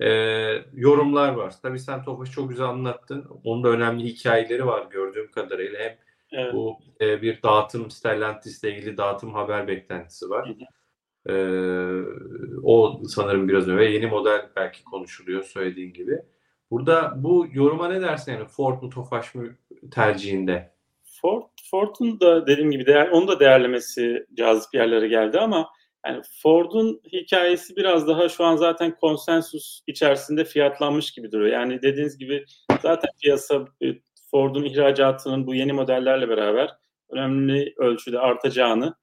[0.00, 0.08] e,
[0.74, 1.54] yorumlar var.
[1.62, 3.26] Tabii sen Tofaş'ı çok güzel anlattın.
[3.44, 5.80] Onun da önemli hikayeleri var gördüğüm kadarıyla.
[5.80, 5.96] Hem
[6.32, 6.54] evet.
[6.54, 10.54] bu e, bir dağıtım Stellantis ile ilgili dağıtım haber beklentisi var.
[11.28, 11.34] E,
[12.62, 16.22] o sanırım biraz önce yeni model belki konuşuluyor söylediğin gibi.
[16.70, 19.48] Burada bu yoruma ne dersin yani Ford mu Tofaş mı
[19.90, 20.70] tercihinde?
[21.04, 25.68] Ford, Ford'un da dediğim gibi değer, onun da değerlemesi cazip yerlere geldi ama
[26.06, 31.52] yani Ford'un hikayesi biraz daha şu an zaten konsensus içerisinde fiyatlanmış gibi duruyor.
[31.52, 32.44] Yani dediğiniz gibi
[32.82, 33.86] zaten piyasa e,
[34.30, 36.70] Ford'un ihracatının bu yeni modellerle beraber
[37.10, 38.94] önemli ölçüde artacağını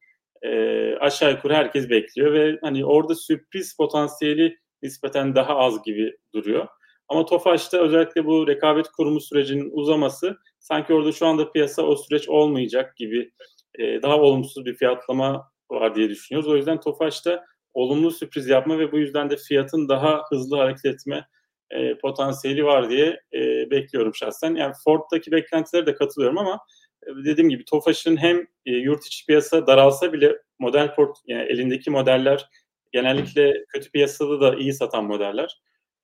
[0.41, 0.49] e,
[0.95, 6.67] aşağı yukarı herkes bekliyor ve hani orada sürpriz potansiyeli nispeten daha az gibi duruyor.
[7.07, 12.29] Ama Tofaş'ta özellikle bu rekabet kurumu sürecinin uzaması sanki orada şu anda piyasa o süreç
[12.29, 13.31] olmayacak gibi
[13.79, 16.49] e, daha olumsuz bir fiyatlama var diye düşünüyoruz.
[16.49, 21.27] O yüzden Tofaş'ta olumlu sürpriz yapma ve bu yüzden de fiyatın daha hızlı hareket etme
[21.71, 24.55] e, potansiyeli var diye e, bekliyorum şahsen.
[24.55, 26.59] Yani Ford'daki beklentilere de katılıyorum ama
[27.07, 31.91] e, dediğim gibi Tofaş'ın hem e, yurt içi piyasa daralsa bile model port yani elindeki
[31.91, 32.49] modeller
[32.91, 35.61] genellikle kötü piyasada da iyi satan modeller.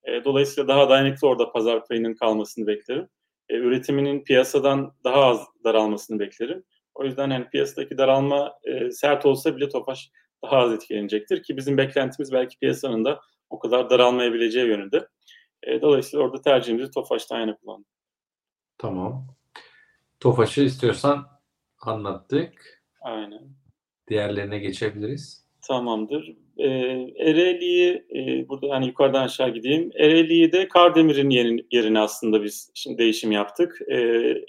[0.07, 3.07] E, dolayısıyla daha dayanıklı orada pazar payının kalmasını beklerim.
[3.49, 6.63] E, üretiminin piyasadan daha az daralmasını beklerim.
[6.95, 10.11] O yüzden yani piyasadaki daralma e, sert olsa bile Tofaş
[10.43, 15.07] daha az etkilenecektir ki bizim beklentimiz belki piyasanın da o kadar daralmayabileceği yönünde.
[15.63, 17.87] E, dolayısıyla orada tercihimizi Tofaş'tan yana kullandık.
[18.77, 19.27] Tamam.
[20.19, 21.27] Tofaş'ı istiyorsan
[21.81, 22.83] anlattık.
[23.01, 23.49] Aynen.
[24.09, 25.45] Diğerlerine geçebiliriz.
[25.67, 26.35] Tamamdır.
[26.57, 26.67] E,
[27.19, 29.91] Ereğli'yi e, burada hani yukarıdan aşağı gideyim.
[29.95, 33.81] Ereğli'yi de Kardemir'in yerine, yerine aslında biz şimdi değişim yaptık.
[33.87, 33.95] E,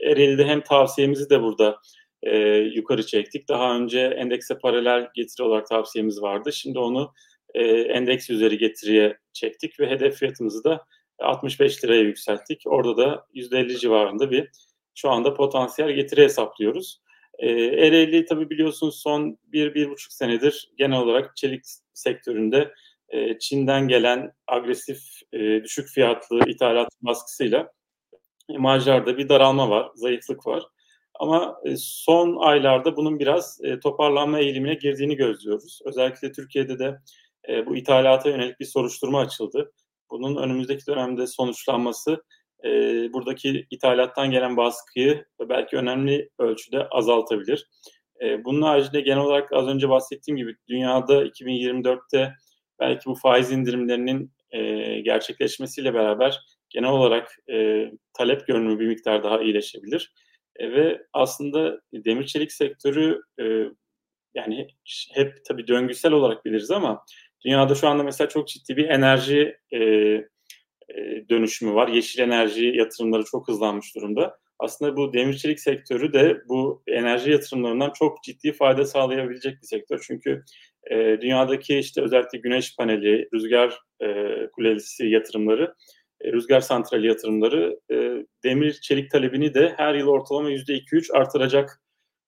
[0.01, 1.79] Ereğli'de hem tavsiyemizi de burada
[2.23, 3.49] e, yukarı çektik.
[3.49, 6.53] Daha önce endekse paralel getiri olarak tavsiyemiz vardı.
[6.53, 7.13] Şimdi onu
[7.55, 10.87] e, endeks üzeri getiriye çektik ve hedef fiyatımızı da
[11.19, 12.63] 65 liraya yükselttik.
[12.67, 14.49] Orada da %50 civarında bir
[14.95, 17.01] şu anda potansiyel getiri hesaplıyoruz.
[17.43, 17.51] E,
[17.87, 22.75] Ereğli tabii biliyorsunuz son bir, bir buçuk senedir genel olarak çelik sektöründe
[23.09, 25.03] e, Çin'den gelen agresif,
[25.33, 27.73] e, düşük fiyatlı ithalat baskısıyla
[28.49, 30.63] marjlarda bir daralma var, zayıflık var.
[31.15, 35.81] Ama e, son aylarda bunun biraz e, toparlanma eğilimine girdiğini gözlüyoruz.
[35.85, 36.99] Özellikle Türkiye'de de
[37.49, 39.73] e, bu ithalata yönelik bir soruşturma açıldı.
[40.11, 42.23] Bunun önümüzdeki dönemde sonuçlanması
[42.65, 42.69] e,
[43.13, 47.67] buradaki ithalattan gelen baskıyı belki önemli ölçüde azaltabilir.
[48.23, 52.33] E, bunun haricinde genel olarak az önce bahsettiğim gibi dünyada 2024'te
[52.81, 54.61] belki bu faiz indirimlerinin e,
[55.01, 60.13] gerçekleşmesiyle beraber genel olarak e, talep görünümü bir miktar daha iyileşebilir.
[60.57, 63.45] E, ve aslında demir çelik sektörü e,
[64.35, 64.69] yani
[65.15, 67.05] hep tabii döngüsel olarak biliriz ama
[67.45, 69.79] dünyada şu anda mesela çok ciddi bir enerji e,
[71.29, 71.89] dönüşümü var.
[71.89, 74.39] Yeşil enerji yatırımları çok hızlanmış durumda.
[74.59, 80.05] Aslında bu demir çelik sektörü de bu enerji yatırımlarından çok ciddi fayda sağlayabilecek bir sektör.
[80.07, 80.45] Çünkü
[80.91, 84.07] e, dünyadaki işte özellikle güneş paneli, rüzgar e,
[84.53, 85.75] kulesi yatırımları,
[86.21, 91.83] e, rüzgar santrali yatırımları e, demir çelik talebini de her yıl ortalama %2-3 artıracak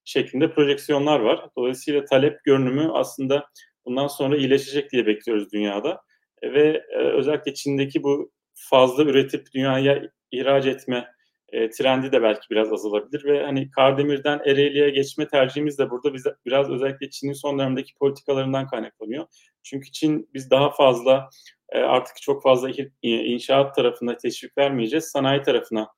[0.04, 1.48] şeklinde projeksiyonlar var.
[1.58, 3.46] Dolayısıyla talep görünümü aslında
[3.86, 6.00] bundan sonra iyileşecek diye bekliyoruz dünyada.
[6.42, 8.32] E, ve e, özellikle Çin'deki bu
[8.70, 11.14] fazla üretip dünyaya ihraç etme
[11.54, 16.34] e, trendi de belki biraz azalabilir ve hani Kardemir'den Ereğli'ye geçme tercihimiz de burada bize
[16.46, 19.26] biraz özellikle Çin'in son dönemdeki politikalarından kaynaklanıyor.
[19.62, 21.28] Çünkü Çin biz daha fazla
[21.72, 22.70] e, artık çok fazla
[23.02, 25.04] inşaat tarafına teşvik vermeyeceğiz.
[25.04, 25.88] Sanayi tarafına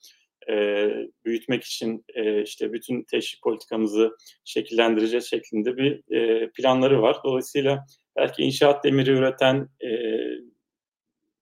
[0.50, 0.88] e,
[1.24, 7.16] büyütmek için e, işte bütün teşvik politikamızı şekillendireceğiz şeklinde bir e, planları var.
[7.24, 9.90] Dolayısıyla belki inşaat demiri üreten e,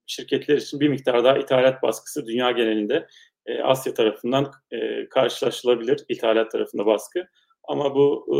[0.06, 3.06] şirketler için bir miktar daha ithalat baskısı dünya genelinde
[3.46, 7.28] e, Asya tarafından e, karşılaşılabilir ithalat tarafında baskı.
[7.68, 8.38] Ama bu e,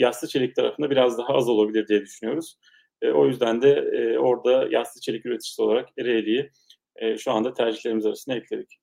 [0.00, 2.58] yassı çelik tarafında biraz daha az olabilir diye düşünüyoruz.
[3.02, 6.50] E, o yüzden de e, orada yassı çelik üreticisi olarak Ereğli'yi
[6.96, 8.78] e, şu anda tercihlerimiz arasında ekledik.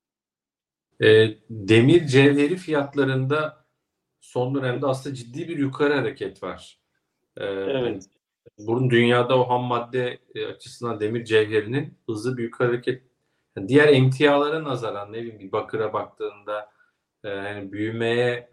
[1.04, 3.66] E, demir cevheri fiyatlarında
[4.22, 6.80] son dönemde aslında ciddi bir yukarı hareket var.
[7.38, 8.04] E, evet.
[8.58, 13.04] Bunun dünyada o ham madde e, açısından demir cevherinin hızlı büyük hareket
[13.56, 16.72] yani diğer emtialara nazaran ne bileyim bir bakıra baktığında
[17.24, 18.50] e, yani büyümeye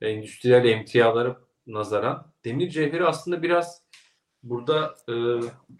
[0.00, 3.82] endüstriyel emtialara nazaran demir cevheri aslında biraz
[4.42, 5.14] burada e,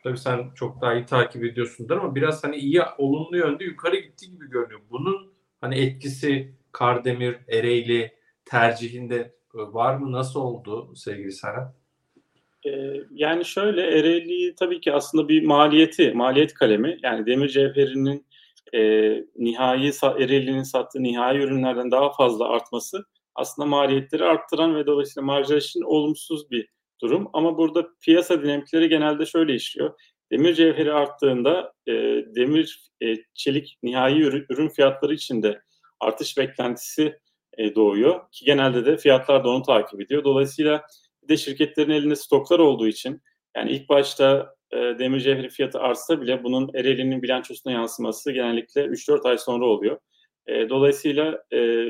[0.04, 4.30] tabii sen çok daha iyi takip ediyorsundur ama biraz hani iyi olumlu yönde yukarı gitti
[4.30, 4.80] gibi görünüyor.
[4.90, 8.12] Bunun hani etkisi Kardemir, Ereğli
[8.44, 9.16] tercihinde
[9.54, 10.12] e, var mı?
[10.12, 11.85] Nasıl oldu sevgili Serhat?
[12.66, 16.98] Ee, yani şöyle Ereğli tabii ki aslında bir maliyeti, maliyet kalemi.
[17.02, 18.26] Yani demir cevherinin
[18.74, 18.80] e,
[19.36, 25.82] nihai Ereğli'nin sattığı nihai ürünlerden daha fazla artması aslında maliyetleri arttıran ve dolayısıyla marjlar için
[25.82, 26.68] olumsuz bir
[27.02, 27.28] durum.
[27.32, 30.00] Ama burada piyasa dinamikleri genelde şöyle işliyor.
[30.32, 31.92] Demir cevheri arttığında e,
[32.36, 35.60] demir e, çelik nihai ürün, ürün fiyatları içinde
[36.00, 37.18] artış beklentisi
[37.58, 40.24] e, doğuyor ki genelde de fiyatlar da onu takip ediyor.
[40.24, 40.86] Dolayısıyla
[41.26, 43.22] bir de şirketlerin elinde stoklar olduğu için
[43.56, 49.28] yani ilk başta e, demir cevheri fiyatı artsa bile bunun Ereğli'nin bilançosuna yansıması genellikle 3-4
[49.28, 49.98] ay sonra oluyor.
[50.46, 51.86] E, dolayısıyla e,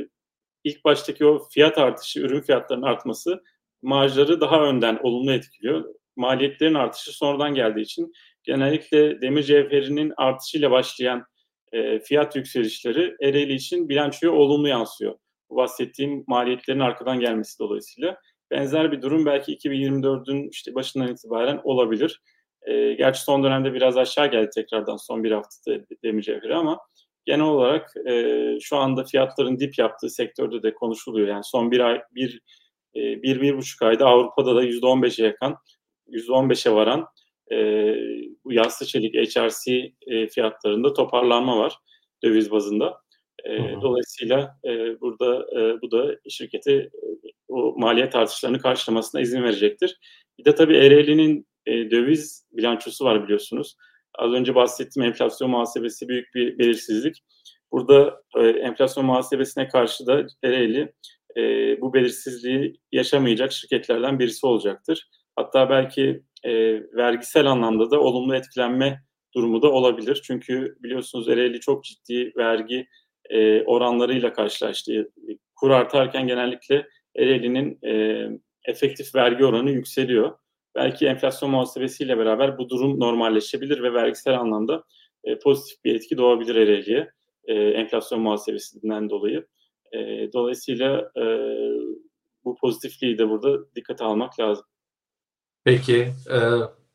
[0.65, 3.43] ilk baştaki o fiyat artışı, ürün fiyatlarının artması
[3.83, 5.95] marjları daha önden olumlu etkiliyor.
[6.17, 8.13] Maliyetlerin artışı sonradan geldiği için
[8.45, 11.27] genellikle demir cevherinin artışıyla başlayan
[11.73, 15.15] e, fiyat yükselişleri Ereğli için bilançoya olumlu yansıyor.
[15.51, 18.17] Bu bahsettiğim maliyetlerin arkadan gelmesi dolayısıyla.
[18.51, 22.21] Benzer bir durum belki 2024'ün işte başından itibaren olabilir.
[22.67, 26.79] E, gerçi son dönemde biraz aşağı geldi tekrardan son bir haftada demir cevheri ama
[27.25, 31.29] genel olarak e, şu anda fiyatların dip yaptığı sektörde de konuşuluyor.
[31.29, 32.41] Yani son bir ay, bir,
[32.97, 35.55] e, bir, bir buçuk ayda Avrupa'da da yüzde on beşe yakın,
[36.09, 37.07] yüzde on beşe varan
[37.53, 37.57] e,
[38.45, 41.79] bu yassı çelik HRC e, fiyatlarında toparlanma var
[42.25, 43.01] döviz bazında.
[43.45, 49.99] E, dolayısıyla e, burada e, bu da şirketi e, o maliyet artışlarını karşılamasına izin verecektir.
[50.39, 53.77] Bir de tabii Ereğli'nin e, döviz bilançosu var biliyorsunuz.
[54.19, 57.23] Az önce bahsettiğim enflasyon muhasebesi büyük bir belirsizlik.
[57.73, 60.93] Burada e, enflasyon muhasebesine karşı da Ereğli
[61.37, 61.41] e,
[61.81, 65.09] bu belirsizliği yaşamayacak şirketlerden birisi olacaktır.
[65.37, 66.53] Hatta belki e,
[66.97, 69.03] vergisel anlamda da olumlu etkilenme
[69.35, 70.23] durumu da olabilir.
[70.25, 72.87] Çünkü biliyorsunuz Ereğli çok ciddi vergi
[73.31, 75.13] e, oranlarıyla karşılaştı.
[75.57, 78.29] Kur artarken genellikle Ereğli'nin e,
[78.65, 80.39] efektif vergi oranı yükseliyor.
[80.75, 84.85] Belki enflasyon muhasebesiyle beraber bu durum normalleşebilir ve vergisel anlamda
[85.25, 87.11] e, pozitif bir etki doğabilir Ereğli'ye
[87.45, 89.47] e, enflasyon muhasebesinden dolayı.
[89.93, 91.25] E, dolayısıyla e,
[92.45, 94.65] bu pozitifliği de burada dikkate almak lazım.
[95.65, 96.39] Peki, e,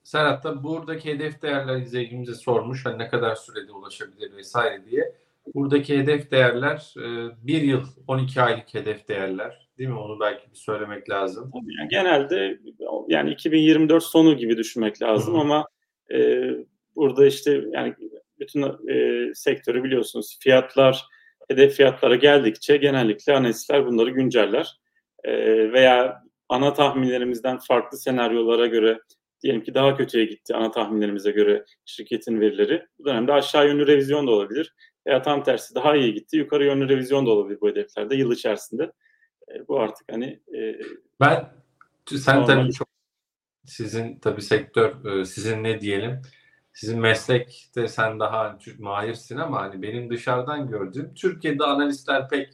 [0.03, 2.85] Serhat da buradaki hedef değerler izleyicimize sormuş.
[2.85, 5.15] Hani ne kadar sürede ulaşabilir vesaire diye.
[5.55, 9.67] Buradaki hedef değerler e, bir yıl 12 aylık hedef değerler.
[9.81, 9.99] Değil mi?
[9.99, 11.51] Onu belki bir söylemek lazım.
[11.53, 12.59] Tabii yani genelde
[13.07, 15.41] yani 2024 sonu gibi düşünmek lazım Hı-hı.
[15.41, 15.67] ama
[16.13, 16.49] e,
[16.95, 17.95] burada işte yani
[18.39, 21.05] bütün e, sektörü biliyorsunuz fiyatlar
[21.49, 24.79] hedef fiyatlara geldikçe genellikle analistler bunları günceller
[25.23, 25.33] e,
[25.71, 28.99] veya ana tahminlerimizden farklı senaryolara göre
[29.43, 32.85] diyelim ki daha kötüye gitti ana tahminlerimize göre şirketin verileri.
[32.99, 34.75] Bu dönemde aşağı yönlü revizyon da olabilir.
[35.07, 36.37] Veya tam tersi daha iyi gitti.
[36.37, 38.91] Yukarı yönlü revizyon da olabilir bu hedeflerde yıl içerisinde.
[39.55, 40.79] E, bu artık hani e,
[41.19, 41.53] ben
[42.05, 42.47] sen normal.
[42.47, 42.87] tabii çok
[43.65, 46.21] sizin tabii sektör e, sizin ne diyelim
[46.73, 52.53] sizin meslekte sen daha mahirsin ama hani benim dışarıdan gördüğüm Türkiye'de analistler pek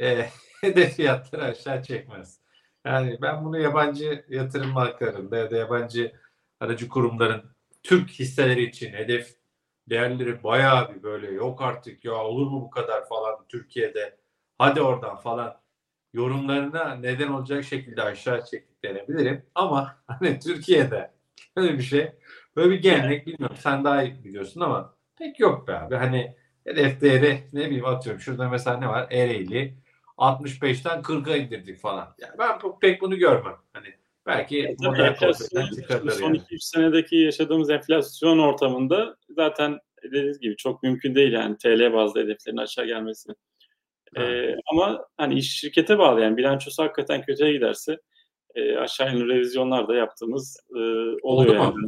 [0.00, 0.26] e,
[0.60, 2.40] hedef fiyatları aşağı çekmez.
[2.84, 6.12] Yani ben bunu yabancı yatırım markalarında ya da yabancı
[6.60, 7.42] aracı kurumların
[7.82, 9.36] Türk hisseleri için hedef
[9.90, 14.16] değerleri bayağı bir böyle yok artık ya olur mu bu kadar falan Türkiye'de
[14.58, 15.60] hadi oradan falan
[16.14, 19.42] yorumlarına neden olacak şekilde aşağı çektiklerini bilirim.
[19.54, 21.10] Ama hani Türkiye'de
[21.56, 22.12] böyle bir şey
[22.56, 25.94] böyle bir gelenek bilmiyorum sen daha iyi biliyorsun ama pek yok be abi.
[25.94, 29.74] Hani hedef değeri ne bileyim atıyorum şurada mesela ne var Ereğli
[30.18, 32.14] 65'ten 40'a indirdik falan.
[32.18, 33.56] Yani ben pek bunu görmem.
[33.72, 33.88] Hani
[34.26, 36.40] belki evet, son 2-3 yani.
[36.60, 42.86] senedeki yaşadığımız enflasyon ortamında zaten dediğiniz gibi çok mümkün değil yani TL bazlı hedeflerin aşağı
[42.86, 43.32] gelmesi.
[44.16, 48.00] Ee, ama hani iş şirkete bağlı yani bilançosu hakikaten kötüye giderse
[48.54, 50.78] e, aşağı yönlü revizyonlar da yaptığımız e,
[51.22, 51.74] oluyor Oldu yani.
[51.74, 51.86] Mu?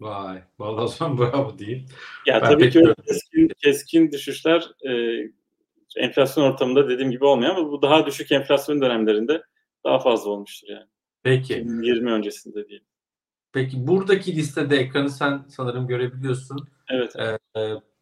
[0.00, 1.86] Vay, vallahi son bravo diyeyim.
[2.26, 5.22] Ya ben tabii ki keskin, keskin düşüşler e,
[5.96, 9.42] enflasyon ortamında dediğim gibi olmuyor ama bu daha düşük enflasyon dönemlerinde
[9.84, 10.86] daha fazla olmuştur yani.
[11.22, 11.54] Peki.
[11.54, 12.84] 2020 öncesinde değil.
[13.52, 16.68] Peki buradaki listede ekranı sen sanırım görebiliyorsun.
[16.90, 17.16] Evet.
[17.16, 17.38] Ee,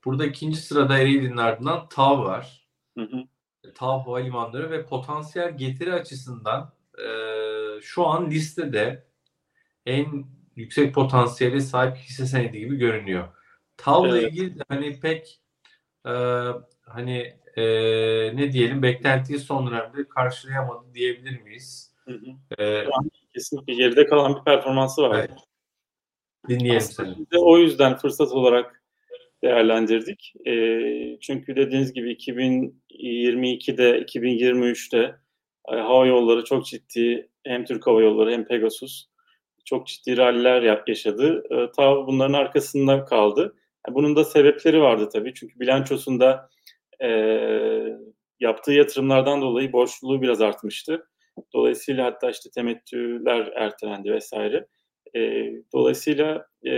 [0.05, 2.58] burada ikinci sırada Ereğli'nin ardından TAV var.
[2.99, 3.25] Hı hı.
[3.75, 7.07] TAV Havalimanları ve potansiyel getiri açısından e,
[7.83, 9.05] şu an listede
[9.87, 10.25] en
[10.57, 13.29] yüksek potansiyeli sahip hisse senedi gibi görünüyor.
[13.77, 14.33] TAV'la evet.
[14.33, 15.41] ilgili hani pek
[16.07, 16.13] e,
[16.87, 17.63] hani e,
[18.37, 21.95] ne diyelim beklentiyi son dönemde karşılayamadı diyebilir miyiz?
[22.05, 22.63] Hı hı.
[22.63, 22.85] Ee,
[23.35, 25.19] kesinlikle geride kalan bir performansı var.
[25.19, 25.31] Evet.
[26.49, 27.15] Dinleyelim seni.
[27.39, 28.83] O yüzden fırsat olarak
[29.43, 30.33] değerlendirdik.
[30.47, 30.53] E,
[31.21, 32.17] çünkü dediğiniz gibi
[32.99, 35.15] 2022'de, 2023'te
[35.73, 39.07] e, hava yolları çok ciddi hem Türk Hava Yolları hem Pegasus
[39.65, 41.43] çok ciddi ralliler yaşadı.
[41.51, 43.55] E, ta bunların arkasında kaldı.
[43.87, 45.35] Yani bunun da sebepleri vardı tabii.
[45.35, 46.49] Çünkü bilançosunda
[47.03, 47.09] e,
[48.41, 51.09] yaptığı yatırımlardan dolayı borçluluğu biraz artmıştı.
[51.55, 54.67] Dolayısıyla hatta işte temettüler ertelendi vesaire.
[55.17, 56.73] E, dolayısıyla e,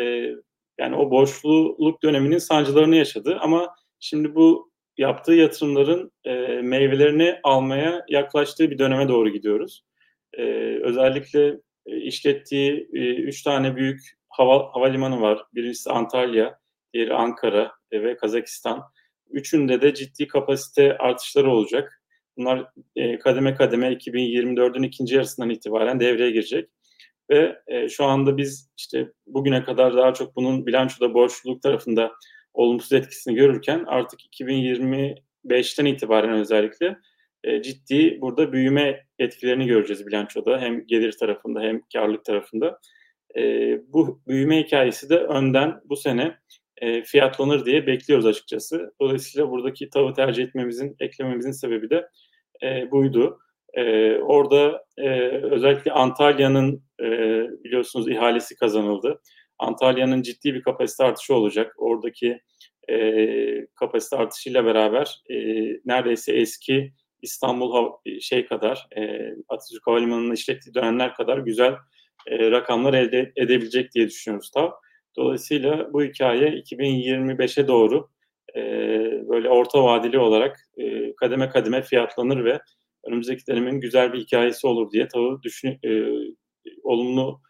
[0.78, 4.69] yani o borçluluk döneminin sancılarını yaşadı ama şimdi bu
[5.00, 6.32] yaptığı yatırımların e,
[6.62, 9.84] meyvelerini almaya yaklaştığı bir döneme doğru gidiyoruz.
[10.32, 10.42] E,
[10.82, 15.42] özellikle e, işlettiği e, üç tane büyük hava havalimanı var.
[15.54, 16.58] Birincisi Antalya,
[16.94, 18.82] diğeri Ankara e, ve Kazakistan.
[19.30, 22.02] Üçünde de ciddi kapasite artışları olacak.
[22.36, 26.70] Bunlar e, kademe kademe 2024'ün ikinci yarısından itibaren devreye girecek.
[27.30, 32.12] Ve e, şu anda biz işte bugüne kadar daha çok bunun bilançoda borçluluk tarafında
[32.54, 36.96] olumsuz etkisini görürken artık 2025'ten itibaren özellikle
[37.44, 40.60] e, ciddi burada büyüme etkilerini göreceğiz bilançoda.
[40.60, 42.78] Hem gelir tarafında hem karlılık tarafında.
[43.36, 43.42] e,
[43.92, 46.36] bu büyüme hikayesi de önden bu sene
[46.76, 48.92] e, fiyatlanır diye bekliyoruz açıkçası.
[49.00, 52.08] Dolayısıyla buradaki tavı tercih etmemizin, eklememizin sebebi de
[52.62, 53.38] e, buydu.
[53.74, 57.06] E, orada e, özellikle Antalya'nın e,
[57.64, 59.20] biliyorsunuz ihalesi kazanıldı.
[59.60, 61.74] Antalya'nın ciddi bir kapasite artışı olacak.
[61.78, 62.40] Oradaki
[62.90, 65.36] e, kapasite artışıyla beraber e,
[65.84, 66.92] neredeyse eski
[67.22, 71.74] İstanbul şey kadar e, Atatürk Havalimanı'nın işlettiği dönemler kadar güzel
[72.26, 74.70] e, rakamlar elde edebilecek diye düşünüyoruz TAV.
[75.16, 78.08] Dolayısıyla bu hikaye 2025'e doğru
[78.56, 78.60] e,
[79.28, 82.58] böyle orta vadeli olarak e, kademe kademe fiyatlanır ve
[83.04, 86.02] önümüzdeki dönemin güzel bir hikayesi olur diye TAV'ı düşün, e,
[86.82, 87.40] olumlu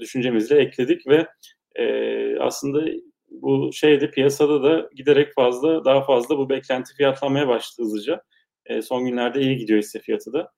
[0.00, 1.26] düşüncemizle ekledik ve
[1.74, 2.84] e, aslında
[3.30, 8.22] bu şeyde piyasada da giderek fazla daha fazla bu beklenti fiyatlanmaya başladı hızlıca.
[8.66, 10.50] E, son günlerde iyi gidiyor hisse fiyatı da.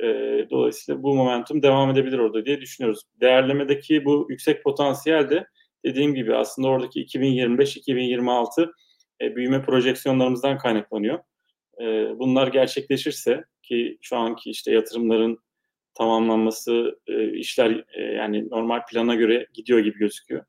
[0.00, 0.06] E,
[0.50, 3.02] dolayısıyla bu momentum devam edebilir orada diye düşünüyoruz.
[3.20, 5.46] Değerlemedeki bu yüksek potansiyel de
[5.84, 8.72] dediğim gibi aslında oradaki 2025-2026
[9.20, 11.18] e, büyüme projeksiyonlarımızdan kaynaklanıyor.
[11.80, 11.84] E,
[12.18, 15.38] bunlar gerçekleşirse ki şu anki işte yatırımların
[15.94, 20.44] tamamlanması e, işler e, yani normal plana göre gidiyor gibi gözüküyor.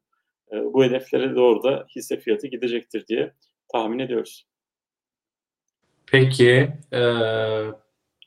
[0.52, 3.34] E, bu hedeflere doğru da hisse fiyatı gidecektir diye
[3.72, 4.46] tahmin ediyoruz.
[6.08, 7.02] Peki, e,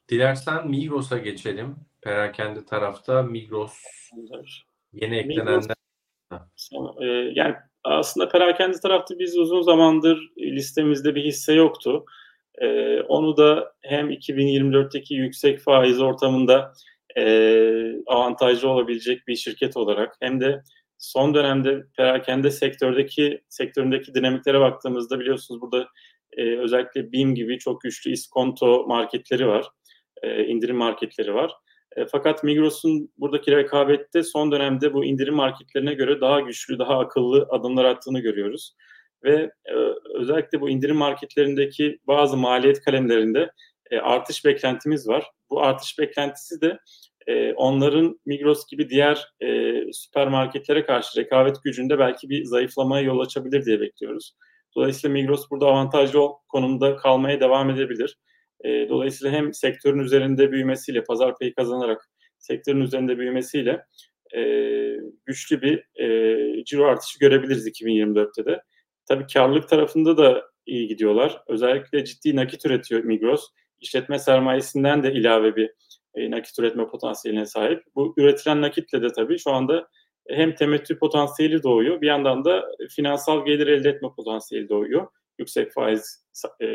[0.09, 1.77] dilersen Migros'a geçelim.
[2.03, 3.83] Perakende tarafta Migros
[4.93, 5.77] yeni eklenenler.
[7.01, 7.55] E, yani
[7.85, 12.05] aslında perakende tarafta biz uzun zamandır listemizde bir hisse yoktu.
[13.09, 16.73] Onu da hem 2024'teki yüksek faiz ortamında
[17.19, 20.63] e, avantajlı olabilecek bir şirket olarak hem de
[20.99, 25.89] son dönemde perakende sektördeki sektöründeki dinamiklere baktığımızda biliyorsunuz burada
[26.37, 29.67] e, özellikle BİM gibi çok güçlü iskonto marketleri var,
[30.23, 31.53] e, indirim marketleri var.
[31.97, 37.47] E, fakat Migros'un buradaki rekabette son dönemde bu indirim marketlerine göre daha güçlü, daha akıllı
[37.51, 38.75] adımlar attığını görüyoruz.
[39.25, 39.75] Ve e,
[40.15, 43.51] özellikle bu indirim marketlerindeki bazı maliyet kalemlerinde
[43.91, 45.31] e, artış beklentimiz var.
[45.51, 46.79] Bu artış beklentisi de
[47.29, 53.65] e, onların Migros gibi diğer e, süpermarketlere karşı rekabet gücünde belki bir zayıflamaya yol açabilir
[53.65, 54.35] diye bekliyoruz.
[54.77, 58.19] Dolayısıyla Migros burada avantajlı konumda kalmaya devam edebilir.
[58.65, 62.09] E, dolayısıyla hem sektörün üzerinde büyümesiyle, pazar payı kazanarak
[62.39, 63.85] sektörün üzerinde büyümesiyle
[64.37, 64.43] e,
[65.27, 68.63] güçlü bir e, ciro artışı görebiliriz 2024'te de.
[69.09, 71.43] Tabii karlılık tarafında da iyi gidiyorlar.
[71.49, 73.47] Özellikle ciddi nakit üretiyor Migros.
[73.81, 75.71] İşletme sermayesinden de ilave bir
[76.19, 77.83] e, nakit üretme potansiyeline sahip.
[77.95, 79.89] Bu üretilen nakitle de tabii şu anda
[80.29, 85.09] hem temettü potansiyeli doğuyor bir yandan da finansal gelir elde etme potansiyeli doğuyor
[85.39, 86.25] yüksek faiz
[86.63, 86.67] e,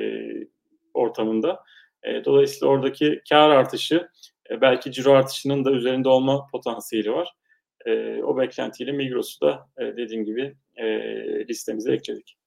[0.94, 1.64] ortamında.
[2.04, 4.08] E, dolayısıyla oradaki kar artışı
[4.50, 7.34] e, belki ciro artışının da üzerinde olma potansiyeli var.
[7.86, 10.86] E, o beklentiyle Migros'u da e, dediğim gibi e,
[11.48, 12.38] listemize ekledik.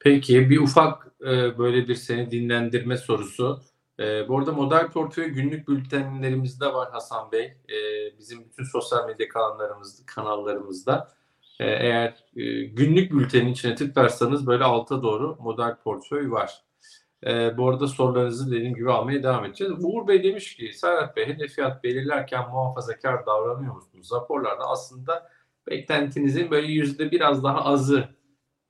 [0.00, 3.60] Peki bir ufak e, böyle bir seni dinlendirme sorusu.
[4.00, 7.44] E, bu arada model portföy günlük bültenlerimizde var Hasan Bey.
[7.44, 7.78] E,
[8.18, 11.08] bizim bütün sosyal medya kanallarımızda, kanallarımızda.
[11.60, 16.62] E, eğer e, günlük bültenin içine tıklarsanız böyle alta doğru model portföy var.
[17.26, 19.72] E, bu arada sorularınızı dediğim gibi almaya devam edeceğiz.
[19.82, 24.10] Uğur Bey demiş ki Serhat Bey hedef fiyat belirlerken muhafazakar davranıyor musunuz?
[24.12, 25.30] Raporlarda aslında
[25.70, 28.08] beklentinizin böyle yüzde biraz daha azı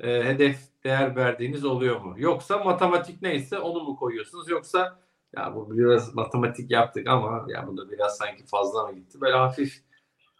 [0.01, 2.15] e, hedef değer verdiğiniz oluyor mu?
[2.19, 4.49] Yoksa matematik neyse onu mu koyuyorsunuz?
[4.49, 4.99] Yoksa
[5.37, 9.21] ya bu biraz matematik yaptık ama ya bu da biraz sanki fazla mı gitti?
[9.21, 9.75] Böyle hafif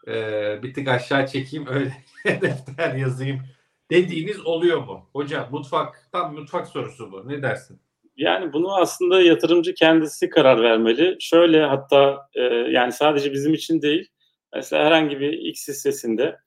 [0.07, 0.13] e,
[0.63, 1.93] bir tık aşağı çekeyim öyle
[2.41, 3.41] defter yazayım
[3.91, 5.09] dediğiniz oluyor mu?
[5.13, 7.29] Hocam mutfak tam mutfak sorusu bu.
[7.29, 7.79] Ne dersin?
[8.17, 11.17] Yani bunu aslında yatırımcı kendisi karar vermeli.
[11.19, 14.09] Şöyle hatta e, yani sadece bizim için değil
[14.55, 16.37] mesela herhangi bir X hissesinde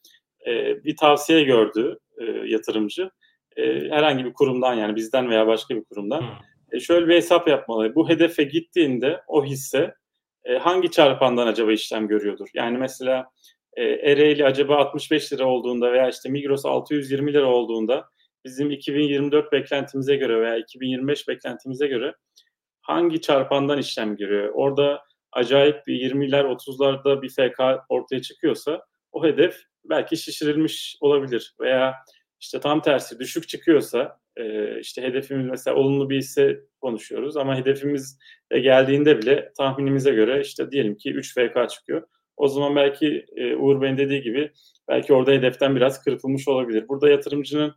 [0.46, 3.10] e, bir tavsiye gördü e, yatırımcı.
[3.56, 6.20] E, herhangi bir kurumdan yani bizden veya başka bir kurumdan.
[6.20, 7.94] Hmm e, şöyle bir hesap yapmalı.
[7.94, 9.94] Bu hedefe gittiğinde o hisse
[10.44, 12.48] e, hangi çarpandan acaba işlem görüyordur?
[12.54, 13.30] Yani mesela
[13.76, 18.08] e, Ereğli acaba 65 lira olduğunda veya işte Migros 620 lira olduğunda
[18.44, 22.14] bizim 2024 beklentimize göre veya 2025 beklentimize göre
[22.80, 24.50] hangi çarpandan işlem görüyor?
[24.54, 25.02] Orada
[25.32, 31.94] acayip bir 20'ler 30'larda bir FK ortaya çıkıyorsa o hedef belki şişirilmiş olabilir veya
[32.40, 38.18] işte tam tersi düşük çıkıyorsa e, işte hedefimiz mesela olumlu bir hisse konuşuyoruz ama hedefimiz
[38.52, 42.02] de geldiğinde bile tahminimize göre işte diyelim ki 3 FK çıkıyor.
[42.36, 44.52] O zaman belki e, Uğur Bey'in dediği gibi
[44.88, 46.88] belki orada hedeften biraz kırpılmış olabilir.
[46.88, 47.74] Burada yatırımcının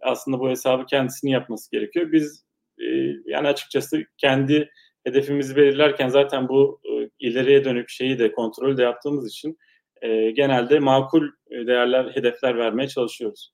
[0.00, 2.12] aslında bu hesabı kendisini yapması gerekiyor.
[2.12, 2.44] Biz
[2.78, 2.84] e,
[3.24, 4.70] yani açıkçası kendi
[5.04, 9.58] hedefimizi belirlerken zaten bu e, ileriye dönük şeyi de kontrolü de yaptığımız için
[10.02, 13.52] e, genelde makul değerler, hedefler vermeye çalışıyoruz.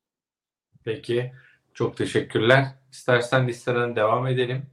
[0.85, 1.33] Peki,
[1.77, 2.67] çok teşekkürler.
[2.93, 4.67] İstersen listeden devam edelim.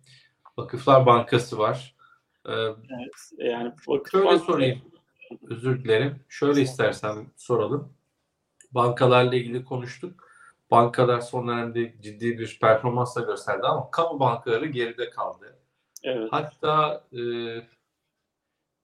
[0.57, 1.95] Vakıflar Bankası var.
[2.45, 4.45] Ee, evet, yani vakıf şöyle bankası...
[4.45, 4.81] sorayım.
[5.49, 6.19] Özür dilerim.
[6.29, 7.93] Şöyle istersen soralım.
[8.71, 10.29] Bankalarla ilgili konuştuk.
[10.71, 15.59] Bankalar son dönemde ciddi bir performansla gösterdi ama kamu bankaları geride kaldı.
[16.03, 16.27] Evet.
[16.31, 17.21] Hatta e,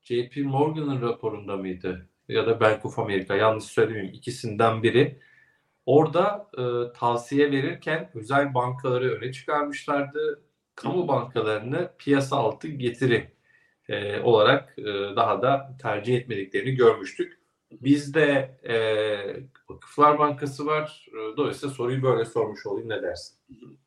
[0.01, 2.09] JP Morgan'ın raporunda mıydı?
[2.27, 4.13] Ya da Bank of America yanlış söylemiyorum.
[4.13, 5.19] ikisinden biri.
[5.89, 10.41] Orada e, tavsiye verirken özel bankaları öne çıkarmışlardı.
[10.75, 13.31] Kamu bankalarını piyasa altı getiri
[13.87, 14.83] e, olarak e,
[15.15, 17.39] daha da tercih etmediklerini görmüştük.
[17.71, 18.75] Bizde e,
[19.69, 21.07] Vakıflar Bankası var.
[21.09, 22.89] E, dolayısıyla soruyu böyle sormuş olayım.
[22.89, 23.37] Ne dersin?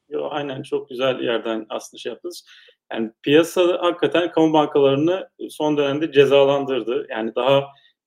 [0.08, 2.46] Yo, aynen çok güzel yerden aslında şey yaptınız.
[2.92, 7.06] Yani piyasa hakikaten kamu bankalarını son dönemde cezalandırdı.
[7.10, 7.64] Yani daha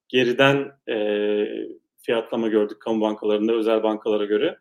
[0.07, 0.95] geriden e,
[2.05, 4.57] fiyatlama gördük kamu bankalarında özel bankalara göre.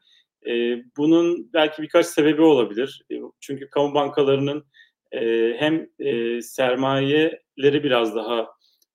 [0.46, 3.02] E, bunun belki birkaç sebebi olabilir.
[3.12, 4.64] E, çünkü kamu bankalarının
[5.12, 8.48] e, hem e, sermayeleri biraz daha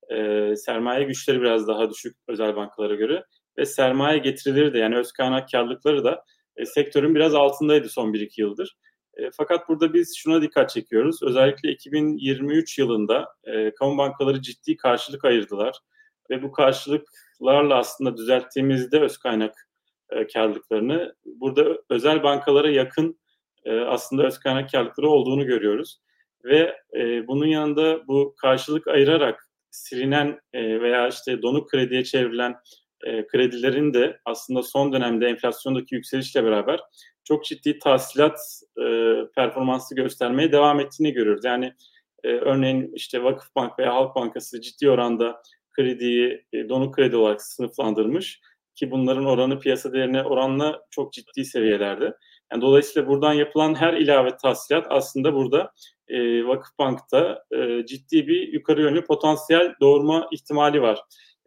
[0.10, 3.24] e, sermaye güçleri biraz daha düşük özel bankalara göre
[3.58, 6.24] ve sermaye getirileri de yani öz kaynak karlılıkları da
[6.56, 8.78] e, sektörün biraz altındaydı son 1-2 yıldır.
[9.18, 11.24] E, fakat burada biz şuna dikkat çekiyoruz.
[11.24, 15.80] Özellikle 2023 yılında e, kamu bankaları ciddi karşılık ayırdılar
[16.30, 16.52] ve bu
[17.40, 19.70] karşılıklarla aslında düzelttiğimizde öz kaynak
[20.10, 23.20] e, karlılıklarını burada özel bankalara yakın
[23.66, 26.00] e, aslında öz kaynak karlılıkları olduğunu görüyoruz.
[26.44, 32.56] Ve e, bunun yanında bu karşılık ayırarak silinen e, veya işte donuk krediye çevrilen
[33.04, 36.80] e, kredilerin de aslında son dönemde enflasyondaki yükselişle beraber
[37.24, 38.40] çok ciddi tahsilat
[38.78, 41.46] e, performansı göstermeye devam ettiğini görüyoruz.
[41.46, 41.74] Yani
[42.24, 45.42] e, örneğin işte Vakıfbank veya Halk Bankası ciddi oranda
[45.80, 48.42] krediyi e, donuk kredi olarak sınıflandırmış
[48.76, 52.14] ki bunların oranı piyasa değerine oranla çok ciddi seviyelerde.
[52.52, 55.72] Yani dolayısıyla buradan yapılan her ilave tahsilat aslında burada
[56.08, 61.00] e, Vakıfbank'ta e, ciddi bir yukarı yönlü potansiyel doğurma ihtimali var.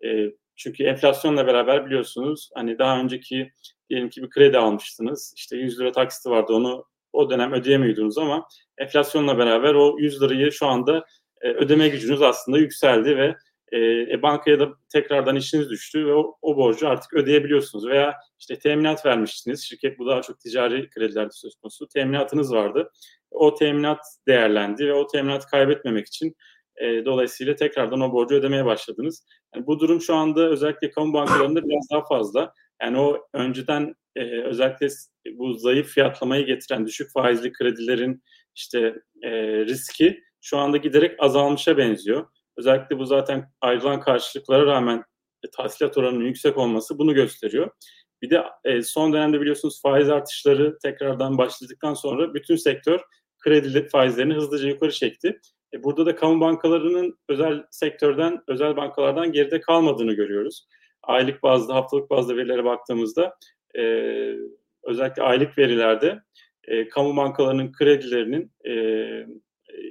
[0.05, 3.53] E, çünkü enflasyonla beraber biliyorsunuz hani daha önceki
[3.91, 5.35] diyelim ki bir kredi almıştınız.
[5.37, 10.53] İşte 100 lira taksiti vardı onu o dönem ödeyemiyordunuz ama enflasyonla beraber o 100 lirayı
[10.53, 11.05] şu anda
[11.41, 13.35] e, ödeme gücünüz aslında yükseldi ve
[13.73, 13.79] e,
[14.13, 17.87] e, bankaya da tekrardan işiniz düştü ve o, o borcu artık ödeyebiliyorsunuz.
[17.87, 19.65] Veya işte teminat vermiştiniz.
[19.65, 21.89] Şirket bu daha çok ticari kredilerde söz konusu.
[21.89, 22.91] Teminatınız vardı.
[23.31, 26.37] O teminat değerlendi ve o teminatı kaybetmemek için
[26.77, 29.27] e, dolayısıyla tekrardan o borcu ödemeye başladınız.
[29.55, 32.53] Yani bu durum şu anda özellikle kamu bankalarında biraz daha fazla.
[32.83, 34.89] Yani o önceden e, özellikle
[35.33, 38.23] bu zayıf fiyatlamayı getiren düşük faizli kredilerin
[38.55, 39.31] işte e,
[39.67, 42.27] riski şu anda giderek azalmışa benziyor.
[42.57, 45.05] Özellikle bu zaten ayrılan karşılıklara rağmen
[45.45, 47.71] e, tahsilat oranının yüksek olması bunu gösteriyor.
[48.23, 53.01] Bir de e, son dönemde biliyorsunuz faiz artışları tekrardan başladıktan sonra bütün sektör
[53.39, 55.41] kredi faizlerini hızlıca yukarı çekti.
[55.75, 60.67] E, burada da kamu bankalarının özel sektörden, özel bankalardan geride kalmadığını görüyoruz.
[61.03, 63.37] Aylık bazda, haftalık bazda verilere baktığımızda
[63.79, 63.83] e,
[64.83, 66.23] özellikle aylık verilerde
[66.65, 68.75] e, kamu bankalarının kredilerinin e,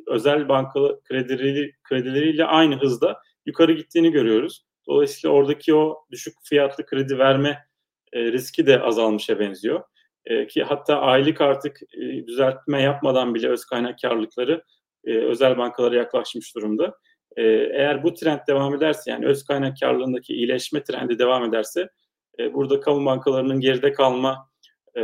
[0.07, 4.65] özel bankalı kredileri, kredileriyle aynı hızda yukarı gittiğini görüyoruz.
[4.87, 7.65] Dolayısıyla oradaki o düşük fiyatlı kredi verme
[8.13, 9.83] e, riski de azalmışa benziyor.
[10.25, 14.63] E, ki hatta aylık artık e, düzeltme yapmadan bile öz kaynak karlılıkları
[15.05, 16.97] e, özel bankalara yaklaşmış durumda.
[17.37, 21.89] E, eğer bu trend devam ederse yani öz kaynak karlılığındaki iyileşme trendi devam ederse
[22.39, 24.49] e, burada kamu bankalarının geride kalma
[24.97, 25.01] e,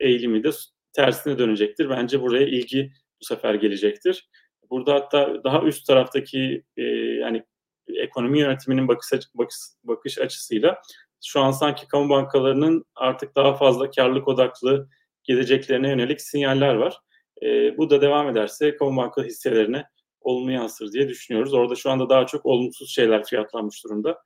[0.00, 0.50] eğilimi de
[0.92, 1.90] tersine dönecektir.
[1.90, 4.28] Bence buraya ilgi bu sefer gelecektir.
[4.70, 6.82] Burada hatta daha üst taraftaki e,
[7.20, 7.44] yani
[7.88, 10.82] ekonomi yönetiminin bakış, bakış, bakış açısıyla
[11.24, 14.88] şu an sanki kamu bankalarının artık daha fazla karlılık odaklı
[15.24, 16.98] geleceklerine yönelik sinyaller var.
[17.42, 19.84] E, bu da devam ederse kamu banka hisselerine
[20.20, 21.54] olumlu yansır diye düşünüyoruz.
[21.54, 24.18] Orada şu anda daha çok olumsuz şeyler fiyatlanmış durumda.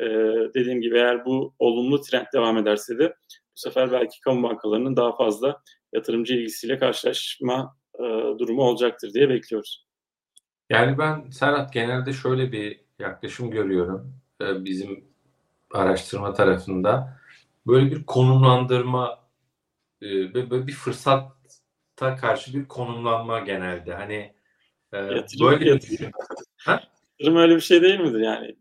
[0.00, 0.06] E,
[0.54, 5.16] dediğim gibi eğer bu olumlu trend devam ederse de bu sefer belki kamu bankalarının daha
[5.16, 9.86] fazla yatırımcı ilgisiyle karşılaşma e, durumu olacaktır diye bekliyoruz.
[10.70, 15.04] Yani ben Serhat genelde şöyle bir yaklaşım görüyorum e, bizim
[15.72, 17.18] araştırma tarafında.
[17.66, 19.18] Böyle bir konumlandırma
[20.02, 23.94] e, ve böyle bir fırsatta karşı bir konumlanma genelde.
[23.94, 24.34] Hani
[24.92, 26.10] yatırım, böyle yatırım.
[27.18, 28.56] Yatırım öyle bir şey değil midir yani?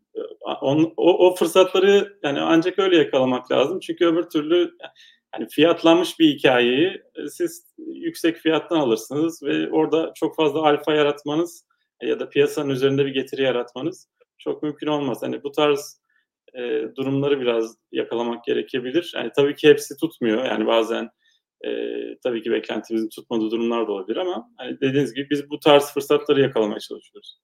[0.61, 3.79] On, o, o fırsatları yani ancak öyle yakalamak lazım.
[3.79, 4.77] Çünkü öbür türlü
[5.33, 11.65] yani fiyatlanmış bir hikayeyi e, siz yüksek fiyattan alırsınız ve orada çok fazla alfa yaratmanız
[12.01, 14.07] ya da piyasanın üzerinde bir getiri yaratmanız
[14.37, 15.17] çok mümkün olmaz.
[15.21, 16.01] Hani bu tarz
[16.53, 16.61] e,
[16.95, 19.11] durumları biraz yakalamak gerekebilir.
[19.15, 20.45] Yani tabii ki hepsi tutmuyor.
[20.45, 21.09] Yani bazen
[21.65, 21.69] e,
[22.23, 26.41] tabii ki beklentimizin tutmadığı durumlar da olabilir ama hani dediğiniz gibi biz bu tarz fırsatları
[26.41, 27.39] yakalamaya çalışıyoruz.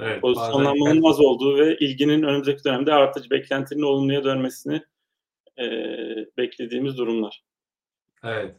[0.00, 1.10] Evet, Pozisyonlanmanın bazen...
[1.10, 4.82] az olduğu ve ilginin önümüzdeki dönemde artıcı beklentinin olumluya dönmesini
[5.58, 5.66] e,
[6.36, 7.44] beklediğimiz durumlar.
[8.24, 8.54] Evet.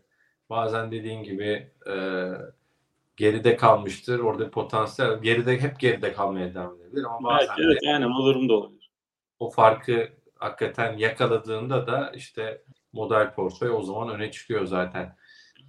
[0.50, 1.96] Bazen dediğin gibi e,
[3.18, 4.20] geride kalmıştır.
[4.20, 8.26] Orada potansiyel geride hep geride kalmaya devam edebilir ama bazen Belki, evet, de, aynen o
[8.26, 8.92] durumda olabilir.
[9.40, 12.62] O farkı hakikaten yakaladığında da işte
[12.94, 15.16] model portföy o zaman öne çıkıyor zaten.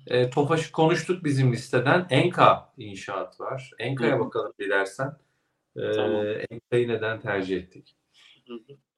[0.06, 2.06] E, Tofaş'ı konuştuk bizim listeden.
[2.10, 3.70] Enka inşaat var.
[3.78, 5.16] Enka'ya bakalım dilersen.
[5.76, 6.26] E, tamam.
[6.50, 7.96] Enka'yı neden tercih ettik?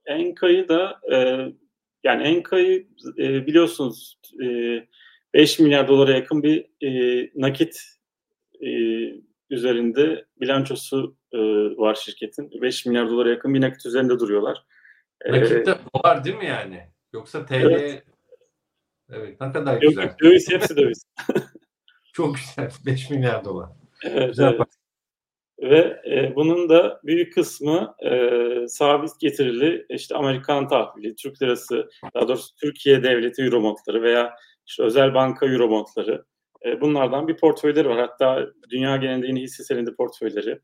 [0.06, 1.16] Enka'yı da e,
[2.04, 2.86] yani Enka'yı
[3.18, 4.46] e, biliyorsunuz e,
[5.34, 7.80] 5 milyar dolara yakın bir e, nakit
[8.60, 8.68] e,
[9.50, 11.38] üzerinde bilançosu e,
[11.76, 12.62] var şirketin.
[12.62, 14.64] 5 milyar dolara yakın bir nakit üzerinde duruyorlar.
[15.26, 16.86] Nakit de dolar değil mi yani?
[17.12, 18.04] Yoksa TL evet.
[19.10, 20.14] evet ne kadar Yok, güzel.
[20.22, 21.04] Döviz hepsi döviz.
[22.12, 22.70] Çok güzel.
[22.86, 23.68] 5 milyar dolar.
[24.02, 24.79] Evet, güzel evet.
[25.60, 32.28] Ve e, bunun da büyük kısmı e, sabit getirili işte Amerikan tahvili, Türk lirası, daha
[32.28, 34.34] doğrusu Türkiye devleti eurobondları veya
[34.66, 36.24] işte özel banka eurobondları.
[36.66, 37.98] E, bunlardan bir portföyleri var.
[37.98, 40.58] Hatta dünya genelinde yine hisse senedi portföyleri.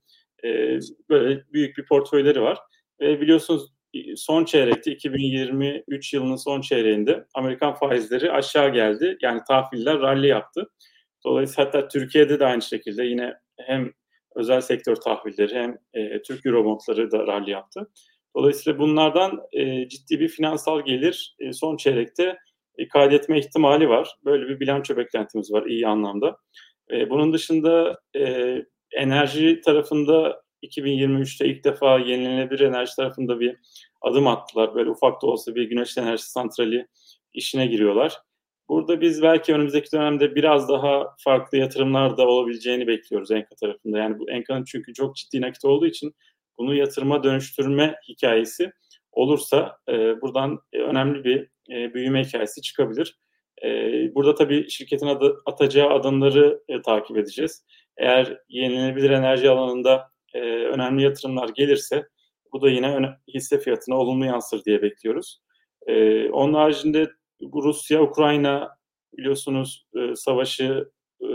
[0.44, 0.78] E,
[1.08, 2.58] böyle büyük bir portföyleri var.
[3.00, 3.72] Ve biliyorsunuz
[4.16, 9.18] son çeyrekte 2023 yılının son çeyreğinde Amerikan faizleri aşağı geldi.
[9.22, 10.70] Yani tahviller rally yaptı.
[11.24, 13.92] Dolayısıyla hatta Türkiye'de de aynı şekilde yine hem
[14.36, 17.90] özel sektör tahvilleri hem e, Türk Eurobondları da rally yaptı.
[18.36, 22.38] Dolayısıyla bunlardan e, ciddi bir finansal gelir e, son çeyrekte
[22.78, 24.16] e, kaydetme ihtimali var.
[24.24, 26.36] Böyle bir bilanço beklentimiz var iyi anlamda.
[26.90, 28.56] E, bunun dışında e,
[28.92, 33.56] enerji tarafında 2023'te ilk defa yenilenebilir enerji tarafında bir
[34.02, 34.74] adım attılar.
[34.74, 36.86] Böyle ufak da olsa bir güneş enerji santrali
[37.32, 38.18] işine giriyorlar.
[38.68, 43.98] Burada biz belki önümüzdeki dönemde biraz daha farklı yatırımlar da olabileceğini bekliyoruz Enka tarafında.
[43.98, 46.14] Yani bu Enka'nın çünkü çok ciddi nakit olduğu için
[46.58, 48.72] bunu yatırıma dönüştürme hikayesi
[49.12, 53.18] olursa e, buradan önemli bir e, büyüme hikayesi çıkabilir.
[53.64, 53.68] E,
[54.14, 57.64] burada tabii şirketin adı, atacağı adımları e, takip edeceğiz.
[57.96, 62.06] Eğer yenilenebilir enerji alanında e, önemli yatırımlar gelirse
[62.52, 65.40] bu da yine hisse fiyatına olumlu yansır diye bekliyoruz.
[65.86, 67.10] E, onun haricinde
[67.42, 68.76] Rusya-Ukrayna
[69.16, 71.28] biliyorsunuz e, savaşı e,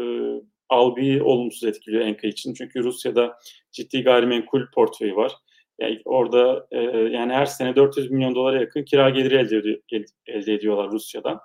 [0.69, 2.53] algıyı olumsuz etkiliyor Enka için.
[2.53, 3.37] Çünkü Rusya'da
[3.71, 5.31] ciddi gayrimenkul portföyü var.
[5.79, 9.81] Yani orada e, yani her sene 400 milyon dolara yakın kira geliri elde,
[10.27, 11.39] elde ediyorlar Rusya'dan.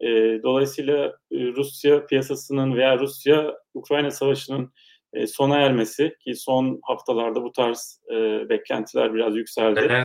[0.00, 0.06] E,
[0.42, 4.72] dolayısıyla e, Rusya piyasasının veya Rusya-Ukrayna savaşının
[5.12, 10.04] e, sona ermesi ki son haftalarda bu tarz e, beklentiler biraz yükseldi.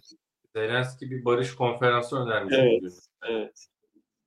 [0.56, 2.56] Zelenski bir barış konferansı önermiş.
[2.58, 2.94] Evet,
[3.30, 3.69] evet.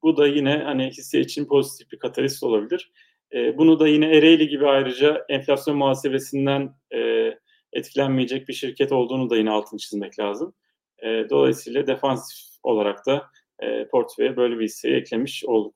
[0.02, 2.92] Bu da yine hani hisse için pozitif bir katalist olabilir.
[3.32, 7.30] E, bunu da yine Ereğli gibi ayrıca enflasyon muhasebesinden e,
[7.72, 10.54] etkilenmeyecek bir şirket olduğunu da yine altını çizmek lazım.
[10.98, 13.26] E, dolayısıyla defansif olarak da
[13.60, 15.74] e, portföye böyle bir hisseyi eklemiş olduk.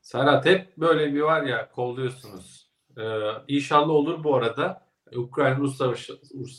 [0.00, 2.70] Serhat hep böyle bir var ya kolluyorsunuz.
[2.98, 3.02] Ee,
[3.48, 4.92] inşallah olur bu arada.
[5.16, 6.12] Ukrayna Rus savaşı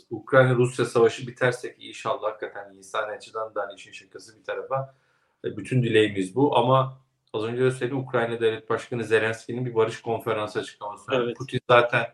[0.10, 4.96] Ukrayna Rusya savaşı biterse ki inşallah hakikaten insan açıdan da hani işin şakası bir tarafa
[5.44, 10.60] bütün dileğimiz bu ama az önce de söyledim Ukrayna Devlet Başkanı Zelenski'nin bir barış konferansı
[10.60, 11.12] açıklaması.
[11.14, 11.38] Evet.
[11.38, 12.06] Putin zaten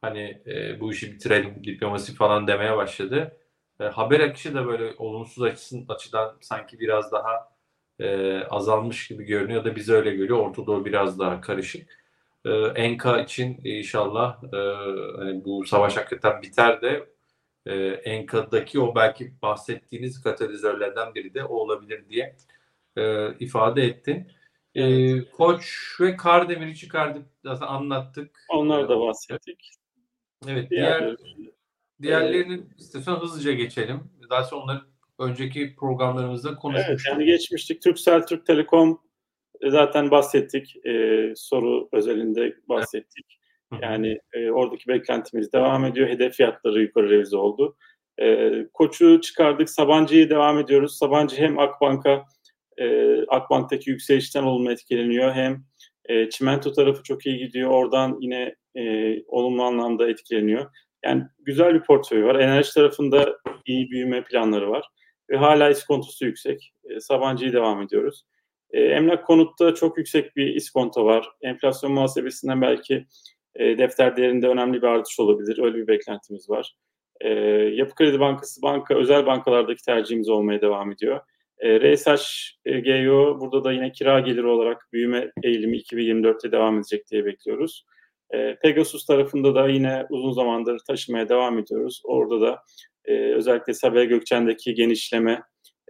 [0.00, 3.36] hani e, bu işi bitirelim diplomasi falan demeye başladı.
[3.80, 7.52] E, haber akışı da böyle olumsuz açısın, açıdan sanki biraz daha
[8.00, 10.38] e, azalmış gibi görünüyor da bize öyle görüyor.
[10.38, 12.02] Orta Doğu biraz daha karışık.
[12.44, 14.56] E, Enka için inşallah e,
[15.18, 17.06] hani bu savaş hakikaten biter de
[17.66, 22.36] e, Enka'daki o belki bahsettiğiniz katalizörlerden biri de o olabilir diye
[22.96, 24.26] e, ifade ettin.
[24.74, 28.46] E, Koç ve Kardemir'i çıkardık zaten anlattık.
[28.48, 29.70] Onlar da bahsettik.
[30.48, 31.16] Evet, diğer
[32.02, 34.00] diğerlerinin e, istiyorsan hızlıca geçelim.
[34.30, 34.80] Daha sonra onları
[35.18, 37.00] önceki programlarımızda konuşmuştuk.
[37.08, 37.82] Evet, yani geçmiştik.
[37.82, 39.00] Turkcell, Türk Telekom
[39.60, 40.86] e, zaten bahsettik.
[40.86, 43.38] E, soru özelinde bahsettik.
[43.72, 43.82] Evet.
[43.82, 46.08] Yani e, oradaki beklentimiz devam ediyor.
[46.08, 47.76] Hedef fiyatları yukarı revize oldu.
[48.20, 49.70] E, Koç'u çıkardık.
[49.70, 50.98] Sabancı'yı devam ediyoruz.
[50.98, 52.24] Sabancı hem Akbank'a
[52.78, 55.32] e, Akbank'taki yükselişten olumlu etkileniyor.
[55.32, 55.64] Hem
[56.04, 57.70] e, çimento tarafı çok iyi gidiyor.
[57.70, 60.70] Oradan yine e, olumlu anlamda etkileniyor.
[61.04, 62.34] Yani güzel bir portföy var.
[62.34, 64.88] Enerji tarafında iyi büyüme planları var.
[65.30, 66.72] Ve hala iskontosu yüksek.
[66.90, 68.24] E, Sabancı'yı devam ediyoruz.
[68.70, 71.28] E, emlak konutta çok yüksek bir iskonto var.
[71.42, 73.06] Enflasyon muhasebesinden belki
[73.54, 75.58] e, defter değerinde önemli bir artış olabilir.
[75.58, 76.76] Öyle bir beklentimiz var.
[77.20, 77.28] E,
[77.74, 81.20] Yapı Kredi Bankası banka özel bankalardaki tercihimiz olmaya devam ediyor.
[81.62, 87.84] E, RSHGO burada da yine kira geliri olarak büyüme eğilimi 2024'te devam edecek diye bekliyoruz.
[88.30, 92.02] E, Pegasus tarafında da yine uzun zamandır taşımaya devam ediyoruz.
[92.04, 92.62] Orada da
[93.04, 95.42] e, özellikle Sabiha Gökçen'deki genişleme,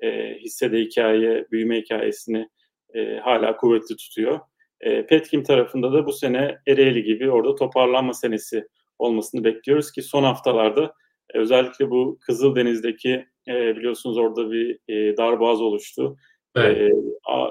[0.02, 2.48] e, hissede hikaye, büyüme hikayesini
[2.94, 4.40] e, hala kuvvetli tutuyor.
[4.80, 8.66] E, Petkim tarafında da bu sene Ereğli gibi orada toparlanma senesi
[8.98, 10.92] olmasını bekliyoruz ki son haftalarda e,
[11.34, 16.16] özellikle bu Kızıldeniz'deki e, biliyorsunuz orada bir e, darboğaz oluştu.
[16.56, 16.76] Evet.
[16.78, 16.90] E,
[17.24, 17.50] a,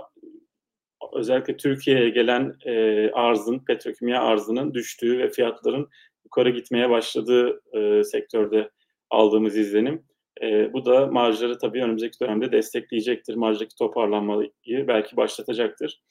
[1.14, 5.90] özellikle Türkiye'ye gelen e, arzın, petrokimya arzının düştüğü ve fiyatların
[6.26, 8.70] yukarı gitmeye başladığı e, sektörde
[9.10, 10.04] aldığımız izlenim.
[10.42, 13.36] E, bu da marjları tabii önümüzdeki dönemde destekleyecektir.
[13.36, 16.02] Marjdaki toparlanmayı belki başlatacaktır.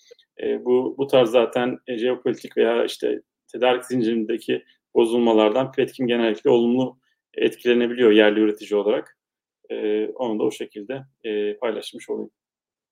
[0.43, 4.65] E, bu bu tarz zaten e, jeopolitik veya işte tedarik zincirindeki
[4.95, 6.99] bozulmalardan Petkim genellikle olumlu
[7.35, 9.17] etkilenebiliyor yerli üretici olarak.
[9.71, 12.31] E, onu da o şekilde e, paylaşmış olayım.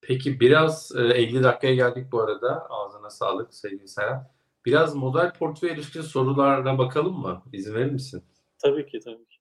[0.01, 2.67] Peki biraz e, 50 dakikaya geldik bu arada.
[2.69, 4.31] Ağzına sağlık sevgili Serhat.
[4.65, 7.43] Biraz model portföy ilişkin sorularına bakalım mı?
[7.53, 8.23] İzin verir misin?
[8.63, 9.37] Tabii ki tabii ki.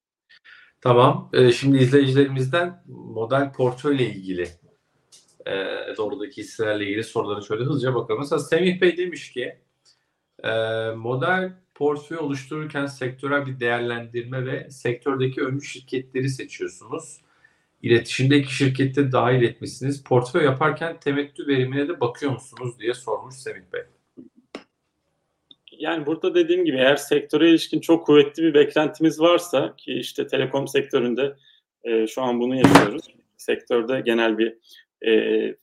[0.80, 1.30] Tamam.
[1.32, 4.49] E, şimdi izleyicilerimizden model portföy ile ilgili
[5.46, 5.53] e,
[5.96, 8.20] doğrudaki hisselerle ilgili soruları şöyle hızlıca bakalım.
[8.20, 9.59] Mesela Semih Bey demiş ki
[10.44, 10.51] e,
[10.90, 17.20] model portföy oluştururken sektörel bir değerlendirme ve sektördeki öncü şirketleri seçiyorsunuz.
[17.82, 20.04] İletişimdeki şirkette dahil etmişsiniz.
[20.04, 23.82] Portföy yaparken temettü verimine de bakıyor musunuz diye sormuş Semih Bey.
[25.72, 30.68] Yani burada dediğim gibi eğer sektöre ilişkin çok kuvvetli bir beklentimiz varsa ki işte telekom
[30.68, 31.36] sektöründe
[31.84, 33.04] e, şu an bunu yapıyoruz.
[33.36, 34.56] Sektörde genel bir
[35.06, 35.54] e,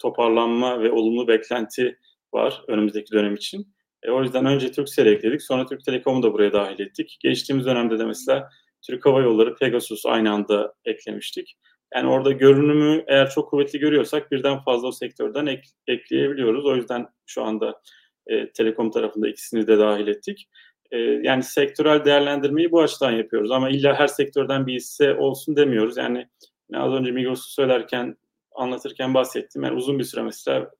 [0.00, 1.98] toparlanma ve olumlu beklenti
[2.32, 3.72] var önümüzdeki dönem için.
[4.02, 5.42] E, o yüzden önce Turkcell'i ekledik.
[5.42, 7.16] Sonra Türk Telekom'u da buraya dahil ettik.
[7.20, 8.48] Geçtiğimiz dönemde de mesela
[8.86, 11.58] Türk Hava Yolları, Pegasus aynı anda eklemiştik.
[11.94, 16.66] Yani orada görünümü eğer çok kuvvetli görüyorsak birden fazla o sektörden ek, ekleyebiliyoruz.
[16.66, 17.80] O yüzden şu anda
[18.26, 20.48] e, Telekom tarafında ikisini de dahil ettik.
[20.90, 23.50] E, yani sektörel değerlendirmeyi bu açıdan yapıyoruz.
[23.50, 25.96] Ama illa her sektörden bir hisse olsun demiyoruz.
[25.96, 26.28] Yani
[26.74, 28.16] az önce Migros'u söylerken,
[28.54, 29.62] anlatırken bahsettim.
[29.62, 30.70] Yani uzun bir süre mesela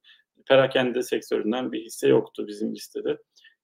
[0.49, 3.19] perakende sektöründen bir hisse yoktu bizim listede.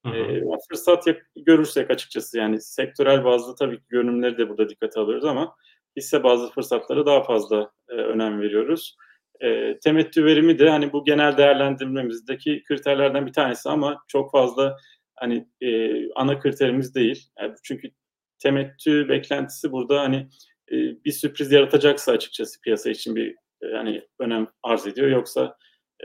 [0.06, 0.16] Hı hı.
[0.16, 1.04] E, fırsat
[1.36, 5.54] görürsek açıkçası yani sektörel bazlı tabii ki görünümleri de burada dikkate alıyoruz ama
[5.96, 8.96] hisse bazlı fırsatlara daha fazla e, önem veriyoruz.
[9.40, 14.76] E, temettü verimi de hani bu genel değerlendirmemizdeki kriterlerden bir tanesi ama çok fazla
[15.16, 15.68] hani e,
[16.14, 17.28] ana kriterimiz değil.
[17.40, 17.90] Yani çünkü
[18.38, 20.28] temettü beklentisi burada hani
[20.72, 25.08] e, bir sürpriz yaratacaksa açıkçası piyasa için bir e, hani önem arz ediyor.
[25.08, 25.56] Yoksa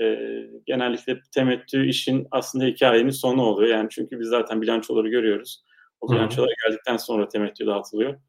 [0.02, 0.18] e,
[0.66, 3.70] genellikle temettü işin aslında hikayenin sonu oluyor.
[3.70, 5.64] Yani çünkü biz zaten bilançoları görüyoruz.
[6.02, 8.20] O bilançolar geldikten sonra temettü dağıtılıyor.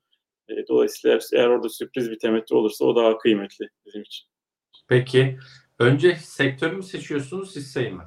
[0.48, 4.26] E, dolayısıyla eğer orada sürpriz bir temettü olursa o daha kıymetli bizim için.
[4.88, 5.38] Peki
[5.78, 8.02] önce sektörü mü seçiyorsunuz hisseyi mi?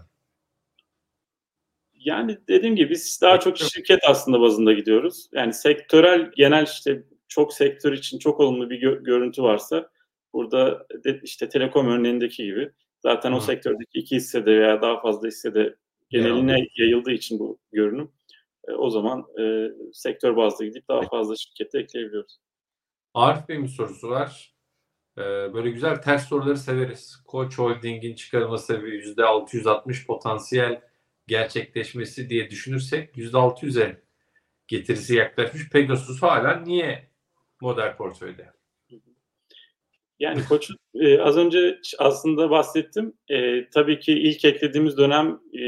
[1.94, 5.30] Yani dediğim gibi biz daha çok şirket aslında bazında gidiyoruz.
[5.34, 9.90] Yani sektörel genel işte çok sektör için çok olumlu bir gö- görüntü varsa
[10.34, 12.72] burada de, işte telekom örneğindeki gibi
[13.08, 13.36] Zaten Hı.
[13.36, 15.76] o sektördeki iki hissede veya daha fazla hissede
[16.10, 16.66] geneline ya.
[16.78, 18.12] yayıldığı için bu görünüm
[18.68, 22.38] e, o zaman e, sektör bazlı gidip daha fazla şirkete ekleyebiliyoruz.
[23.14, 24.56] Arif Bey'in bir sorusu var.
[25.18, 25.22] Ee,
[25.54, 27.24] böyle güzel ters soruları severiz.
[27.28, 30.82] Koç Holding'in çıkarılma sebebi %660 potansiyel
[31.28, 34.02] gerçekleşmesi diye düşünürsek %600'e
[34.68, 35.70] getirisi yaklaşmış.
[35.70, 37.12] Pegasus hala niye
[37.62, 38.57] model portföyde?
[40.20, 43.14] Yani koç e, az önce aslında bahsettim.
[43.30, 45.64] E, tabii ki ilk eklediğimiz dönem e,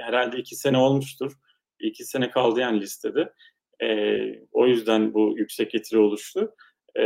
[0.00, 1.32] herhalde iki sene olmuştur.
[1.80, 3.32] İki sene kaldı yani listede.
[3.82, 4.18] E,
[4.52, 6.54] o yüzden bu yüksek getiri oluştu.
[6.98, 7.02] E,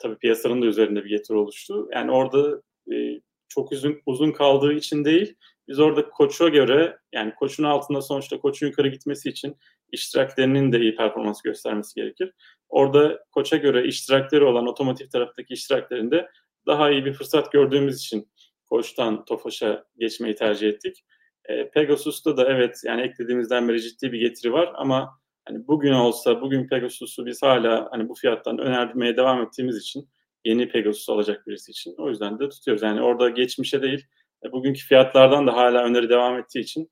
[0.00, 1.88] tabii piyasanın da üzerinde bir getiri oluştu.
[1.92, 2.62] Yani orada
[2.92, 5.34] e, çok uzun, uzun kaldığı için değil,
[5.68, 9.56] biz orada koça göre yani koçun altında sonuçta koçun yukarı gitmesi için
[9.92, 12.32] iştiraklerinin de iyi performans göstermesi gerekir.
[12.72, 16.28] Orada koça göre iştirakleri olan otomotiv taraftaki iştiraklerinde
[16.66, 18.28] daha iyi bir fırsat gördüğümüz için
[18.66, 21.04] koçtan Tofaş'a geçmeyi tercih ettik.
[21.44, 26.40] E, Pegasus'ta da evet yani eklediğimizden beri ciddi bir getiri var ama hani bugün olsa
[26.40, 30.08] bugün Pegasus'u biz hala hani bu fiyattan önermeye devam ettiğimiz için
[30.44, 32.82] yeni Pegasus alacak birisi için o yüzden de tutuyoruz.
[32.82, 34.06] Yani orada geçmişe değil
[34.44, 36.90] e, bugünkü fiyatlardan da hala öneri devam ettiği için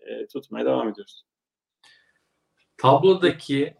[0.00, 1.24] e, tutmaya devam ediyoruz.
[2.76, 3.74] Tablodaki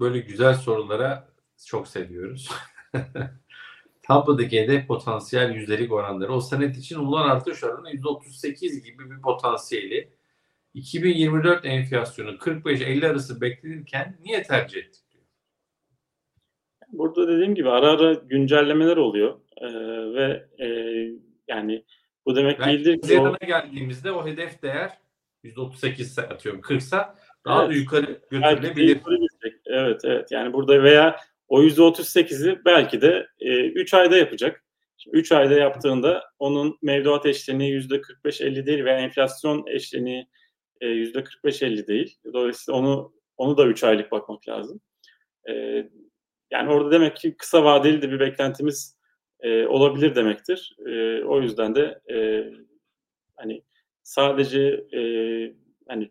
[0.00, 1.28] böyle güzel sorulara
[1.66, 2.50] çok seviyoruz.
[4.02, 10.12] Tablodaki hedef potansiyel yüzdelik oranları o senet için ulan artış oranı %38 gibi bir potansiyeli
[10.74, 15.04] 2024 enflasyonu 45-50 arası beklenirken niye tercih ettik?
[16.92, 19.66] Burada dediğim gibi ara ara güncellemeler oluyor ee,
[20.14, 20.66] ve e,
[21.48, 21.84] yani
[22.26, 24.98] bu demek Yani değildir ki o, geldiğimizde o hedef değer
[25.44, 27.74] %38 ise atıyorum 40 sa daha Evet.
[27.74, 28.96] da yukarı belki de götürülebilir.
[28.96, 29.57] yukarı gidecek.
[29.68, 31.16] Evet evet yani burada veya
[31.48, 34.64] o %38'i belki de 3 ayda yapacak.
[35.12, 40.28] 3 ayda yaptığında onun mevduat eşleniği %45-50 değil veya enflasyon eşleniği
[40.80, 42.18] e, %45-50 değil.
[42.32, 44.80] Dolayısıyla onu onu da 3 aylık bakmak lazım.
[45.48, 45.52] E,
[46.50, 48.98] yani orada demek ki kısa vadeli de bir beklentimiz
[49.40, 50.76] e, olabilir demektir.
[50.86, 52.44] E, o yüzden de e,
[53.36, 53.62] hani
[54.02, 55.02] sadece e,
[55.88, 56.10] hani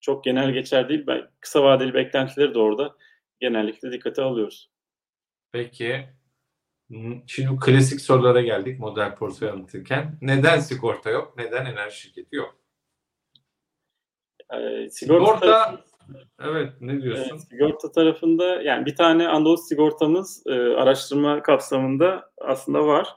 [0.00, 2.96] çok genel geçer değil, ben, kısa vadeli beklentileri de orada
[3.40, 4.70] genellikle dikkate alıyoruz.
[5.52, 6.08] Peki.
[7.26, 10.18] Şimdi klasik sorulara geldik model portföy anlatırken.
[10.20, 11.34] Neden sigorta yok?
[11.36, 12.56] Neden enerji şirketi yok?
[14.52, 15.84] E, sigorta, Sigorta,
[16.40, 17.28] evet ne diyorsun?
[17.30, 23.08] Evet, sigorta tarafında yani bir tane Anadolu sigortamız e, araştırma kapsamında aslında var.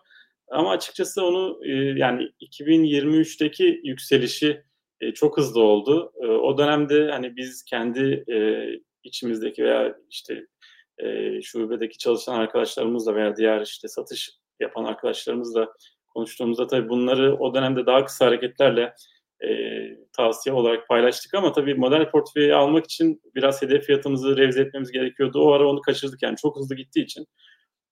[0.48, 4.64] Ama açıkçası onu e, yani 2023'teki yükselişi
[5.04, 6.14] e, çok hızlı oldu.
[6.22, 8.68] E, o dönemde hani biz kendi e,
[9.04, 10.48] içimizdeki veya işte
[10.98, 15.74] e, şubedeki çalışan arkadaşlarımızla veya diğer işte satış yapan arkadaşlarımızla
[16.08, 18.94] konuştuğumuzda tabii bunları o dönemde daha kısa hareketlerle
[19.44, 19.50] e,
[20.18, 25.42] tavsiye olarak paylaştık ama tabii model portföyü almak için biraz hedef fiyatımızı revize etmemiz gerekiyordu.
[25.42, 27.26] O ara onu kaçırdık yani çok hızlı gittiği için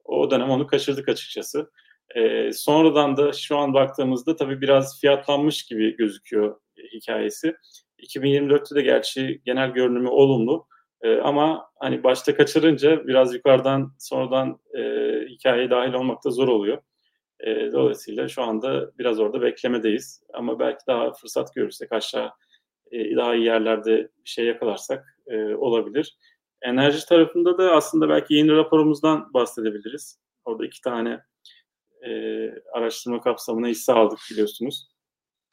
[0.06, 1.72] o dönem onu kaçırdık açıkçası.
[2.16, 6.56] E, sonradan da şu an baktığımızda tabii biraz fiyatlanmış gibi gözüküyor
[6.94, 7.56] hikayesi.
[8.00, 10.68] 2024'te de gerçi genel görünümü olumlu.
[11.02, 14.82] E, ama hani başta kaçırınca biraz yukarıdan sonradan e,
[15.30, 16.82] hikayeye dahil olmak da zor oluyor.
[17.40, 20.24] E, dolayısıyla şu anda biraz orada beklemedeyiz.
[20.34, 22.32] Ama belki daha fırsat görürsek aşağı
[22.92, 26.18] e, daha iyi yerlerde bir şey yakalarsak e, olabilir.
[26.62, 30.20] Enerji tarafında da aslında belki yeni raporumuzdan bahsedebiliriz.
[30.46, 31.20] Orada iki tane
[32.02, 32.12] e,
[32.74, 34.91] araştırma kapsamına hisse aldık biliyorsunuz.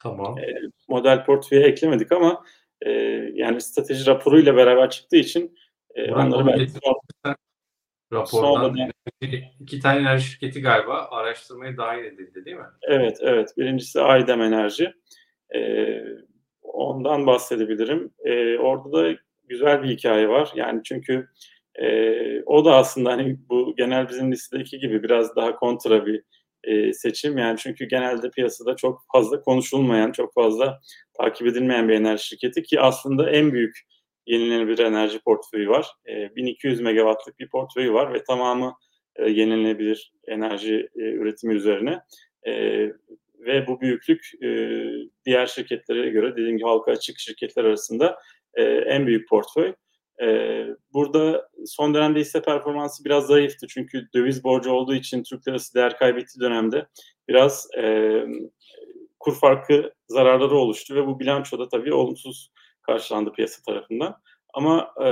[0.03, 0.37] Tamam.
[0.37, 2.43] E, model portföye eklemedik ama
[2.81, 2.91] e,
[3.33, 5.57] yani strateji raporuyla beraber çıktığı için
[5.95, 6.71] e, Burak, onları belki
[8.13, 8.75] rapordan
[9.21, 12.65] enerji- iki tane enerji şirketi galiba araştırmaya dahil edildi değil mi?
[12.81, 13.53] Evet, evet.
[13.57, 14.93] Birincisi Aydem Enerji.
[15.55, 16.03] Ee,
[16.61, 18.11] ondan bahsedebilirim.
[18.25, 19.15] Ee, orada da
[19.47, 20.51] güzel bir hikaye var.
[20.55, 21.27] Yani çünkü
[21.75, 26.23] e, o da aslında hani bu genel bizim listedeki gibi biraz daha kontra bir
[26.63, 27.37] e, seçim.
[27.37, 30.79] Yani çünkü genelde piyasada çok fazla konuşulmayan, çok fazla
[31.17, 33.77] takip edilmeyen bir enerji şirketi ki aslında en büyük
[34.25, 35.87] yenilenebilir enerji portföyü var.
[36.09, 38.73] E, 1200 megawattlık bir portföyü var ve tamamı
[39.15, 41.99] e, yenilenebilir enerji e, üretimi üzerine.
[42.47, 42.53] E,
[43.39, 44.49] ve bu büyüklük e,
[45.25, 48.19] diğer şirketlere göre dediğim gibi halka açık şirketler arasında
[48.53, 49.73] e, en büyük portföy.
[50.21, 55.73] E, burada son dönemde hisse performansı biraz zayıftı çünkü döviz borcu olduğu için Türk lirası
[55.73, 56.87] değer kaybettiği dönemde
[57.27, 58.13] biraz e,
[59.19, 62.51] kur farkı zararları oluştu ve bu bilançoda tabii olumsuz
[62.81, 64.15] karşılandı piyasa tarafından.
[64.53, 65.07] Ama e,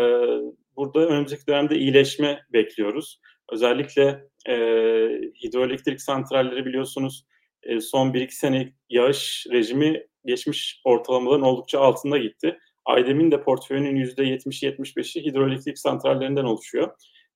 [0.76, 3.22] burada önümüzdeki dönemde iyileşme bekliyoruz.
[3.52, 4.54] Özellikle e,
[5.44, 7.26] hidroelektrik santralleri biliyorsunuz
[7.64, 12.60] e, son 1-2 sene yağış rejimi geçmiş ortalamaların oldukça altında gitti.
[12.88, 16.92] Aydem'in de portföyünün %70-75'i hidroelektrik santrallerinden oluşuyor.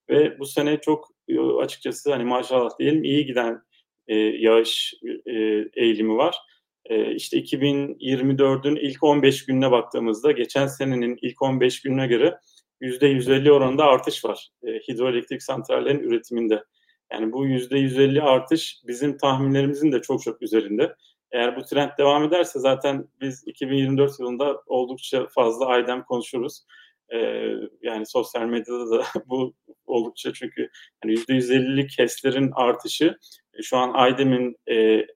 [0.10, 3.62] Ve bu sene çok e, açıkçası hani maşallah diyelim iyi giden
[4.08, 4.93] e, yağış
[5.26, 5.34] e,
[5.76, 6.38] eğilimi var.
[6.86, 12.38] E, işte 2024'ün ilk 15 gününe baktığımızda geçen senenin ilk 15 gününe göre
[12.82, 16.64] %150 oranında artış var e, hidroelektrik santrallerin üretiminde.
[17.12, 20.95] Yani bu %150 artış bizim tahminlerimizin de çok çok üzerinde.
[21.32, 26.65] Eğer bu trend devam ederse zaten biz 2024 yılında oldukça fazla Aydem konuşuruz.
[27.13, 29.53] Ee, yani sosyal medyada da bu
[29.86, 30.69] oldukça çünkü
[31.03, 33.17] hani %150'lik HES'lerin artışı
[33.53, 35.07] e, şu an Aydem'in e, e,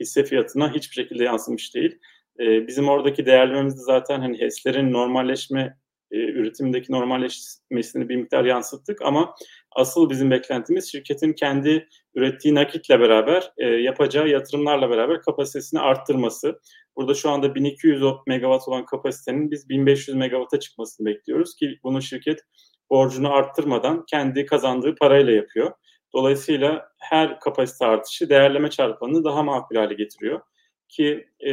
[0.00, 1.98] hisse fiyatına hiçbir şekilde yansımış değil.
[2.40, 5.76] E, bizim oradaki değerlememizde zaten hani HES'lerin normalleşme
[6.10, 9.34] e, üretimdeki normalleşmesini bir miktar yansıttık ama
[9.72, 16.60] asıl bizim beklentimiz şirketin kendi ürettiği nakitle beraber e, yapacağı yatırımlarla beraber kapasitesini arttırması.
[16.96, 22.40] Burada şu anda 1200 megawatt olan kapasitenin biz 1500 megawatt'a çıkmasını bekliyoruz ki bunu şirket
[22.90, 25.72] borcunu arttırmadan kendi kazandığı parayla yapıyor.
[26.14, 30.40] Dolayısıyla her kapasite artışı değerleme çarpanını daha makul hale getiriyor.
[30.88, 31.52] Ki e,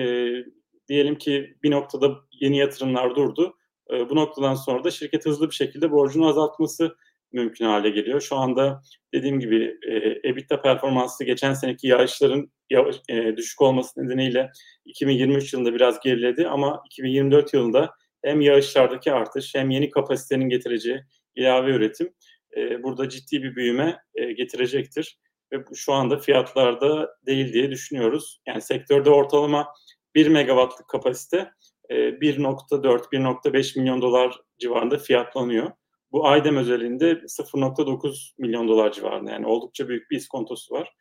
[0.88, 3.58] diyelim ki bir noktada yeni yatırımlar durdu.
[3.94, 6.96] E, bu noktadan sonra da şirket hızlı bir şekilde borcunu azaltması
[7.36, 8.22] mümkün hale geliyor.
[8.22, 8.82] Şu anda
[9.14, 9.96] dediğim gibi e,
[10.30, 14.52] EBITDA performansı geçen seneki yağışların yavaş, e, düşük olması nedeniyle
[14.86, 17.92] 2023 yılında biraz geriledi ama 2024 yılında
[18.24, 21.00] hem yağışlardaki artış hem yeni kapasitenin getireceği
[21.36, 22.14] ilave üretim
[22.58, 25.20] e, burada ciddi bir büyüme e, getirecektir.
[25.54, 28.42] Ve şu anda fiyatlarda değil diye düşünüyoruz.
[28.48, 29.68] Yani sektörde ortalama
[30.16, 31.52] 1 megawattlık kapasite
[31.90, 35.72] 1.4-1.5 milyon dolar civarında fiyatlanıyor.
[36.16, 40.94] Bu Aydem özelinde 0.9 milyon dolar civarında yani oldukça büyük bir iskontosu var.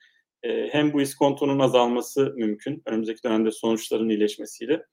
[0.42, 4.84] Hem bu iskontonun azalması mümkün önümüzdeki dönemde sonuçların iyileşmesiyle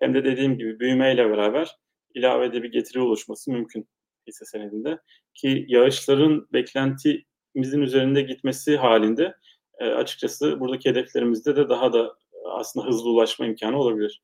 [0.00, 1.76] hem de dediğim gibi büyümeyle beraber
[2.14, 3.88] ilavede bir getiri oluşması mümkün
[4.26, 4.98] hisse senedinde.
[5.34, 9.34] Ki yağışların beklentimizin üzerinde gitmesi halinde
[9.80, 12.16] açıkçası buradaki hedeflerimizde de daha da
[12.50, 14.22] aslında hızlı ulaşma imkanı olabilir.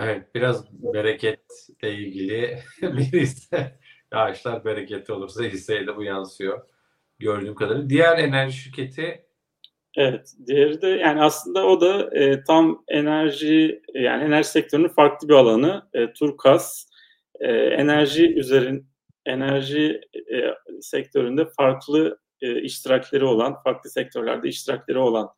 [0.00, 3.12] Evet, biraz bereketle ilgili bir
[4.14, 6.62] Yağışlar bereketli olursa hisseye de bu yansıyor
[7.18, 7.90] gördüğüm kadarıyla.
[7.90, 9.24] Diğer enerji şirketi
[9.96, 15.34] Evet, diğeri de yani aslında o da e, tam enerji yani enerji sektörünün farklı bir
[15.34, 15.88] alanı.
[15.94, 16.86] E, Turkas
[17.40, 18.86] e, enerji üzerin
[19.26, 20.00] enerji
[20.34, 25.28] e, sektöründe farklı e, iştirakleri olan, farklı sektörlerde iştirakleri olan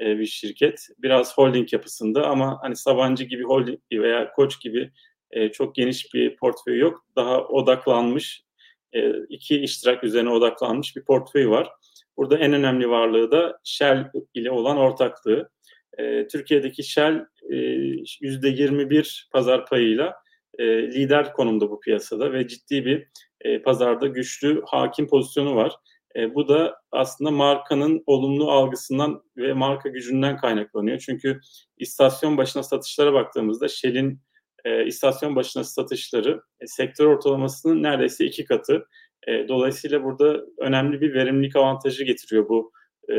[0.00, 0.88] e, bir şirket.
[0.98, 4.92] Biraz holding yapısında ama hani Sabancı gibi holding veya Koç gibi
[5.30, 7.04] e, çok geniş bir portföyü yok.
[7.16, 8.44] Daha odaklanmış,
[8.92, 11.68] e, iki iştirak üzerine odaklanmış bir portföy var.
[12.16, 15.50] Burada en önemli varlığı da Shell ile olan ortaklığı.
[15.98, 20.14] E, Türkiye'deki Shell e, %21 pazar payıyla
[20.58, 23.08] e, lider konumda bu piyasada ve ciddi bir
[23.40, 25.72] e, pazarda güçlü hakim pozisyonu var.
[26.16, 30.98] E, bu da aslında markanın olumlu algısından ve marka gücünden kaynaklanıyor.
[30.98, 31.40] Çünkü
[31.78, 34.20] istasyon başına satışlara baktığımızda Shell'in
[34.64, 38.86] e, istasyon başına satışları e, sektör ortalamasının neredeyse iki katı.
[39.28, 42.72] E, dolayısıyla burada önemli bir verimlilik avantajı getiriyor bu
[43.12, 43.16] e,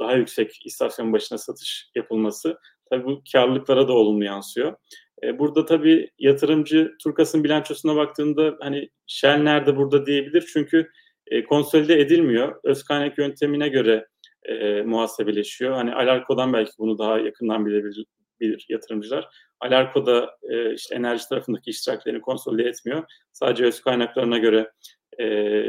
[0.00, 2.58] daha yüksek istasyon başına satış yapılması.
[2.90, 4.74] Tabii bu karlılıklara da olumlu yansıyor.
[5.22, 10.50] E, burada tabii yatırımcı Turkas'ın bilançosuna baktığında hani Shell nerede burada diyebilir.
[10.52, 10.90] Çünkü
[11.26, 12.60] e, konsolide edilmiyor.
[12.64, 14.06] Öz kaynak yöntemine göre
[14.44, 15.72] e, muhasebeleşiyor.
[15.72, 18.04] Hani Alarko'dan belki bunu daha yakından bilebilir
[18.40, 19.28] bilir yatırımcılar.
[19.60, 23.04] Alarko da e, işte enerji tarafındaki iştiraklerini konsolide etmiyor.
[23.32, 24.70] Sadece öz kaynaklarına göre
[25.18, 25.24] e,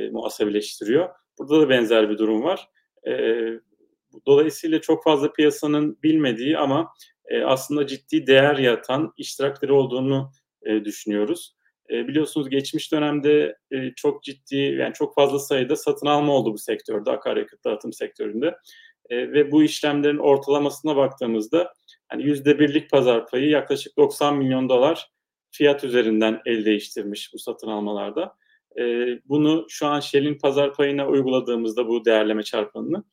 [0.09, 1.09] muhasebeleştiriyor.
[1.39, 2.69] Burada da benzer bir durum var.
[3.07, 3.43] E,
[4.27, 6.93] dolayısıyla çok fazla piyasanın bilmediği ama
[7.25, 10.31] e, aslında ciddi değer yatan iştirakleri olduğunu
[10.65, 11.55] e, düşünüyoruz.
[11.89, 16.57] E, biliyorsunuz geçmiş dönemde e, çok ciddi yani çok fazla sayıda satın alma oldu bu
[16.57, 18.55] sektörde akaryakıt dağıtım sektöründe.
[19.09, 21.73] E, ve bu işlemlerin ortalamasına baktığımızda
[22.17, 25.11] yüzde birlik pazar payı yaklaşık 90 milyon dolar
[25.51, 28.35] fiyat üzerinden el değiştirmiş bu satın almalarda.
[28.79, 28.83] E,
[29.25, 33.03] bunu şu an Shell'in pazar payına uyguladığımızda bu değerleme çarpanını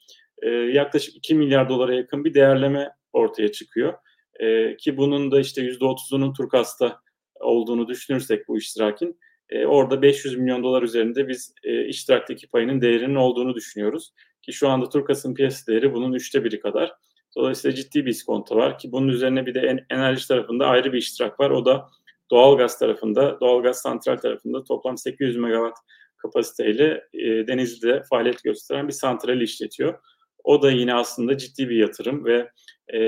[0.43, 3.95] e, yaklaşık 2 milyar dolara yakın bir değerleme ortaya çıkıyor.
[4.41, 7.01] E, ki bunun da işte %30'unun Turkas'ta
[7.41, 9.19] olduğunu düşünürsek bu iştirakin
[9.51, 14.13] e, orada 500 milyon dolar üzerinde biz e, iştiraktaki payının değerinin olduğunu düşünüyoruz.
[14.43, 16.93] Ki şu anda Turkas'ın piyasa değeri bunun üçte biri kadar.
[17.37, 21.41] Dolayısıyla ciddi bir iskonto var ki bunun üzerine bir de enerji tarafında ayrı bir iştirak
[21.41, 21.51] var.
[21.51, 21.89] O da
[22.31, 25.77] doğalgaz tarafında, doğalgaz santral tarafında toplam 800 megawatt
[26.17, 29.99] kapasiteyle e, Denizli'de faaliyet gösteren bir santral işletiyor.
[30.45, 32.51] O da yine aslında ciddi bir yatırım ve
[32.95, 32.99] e,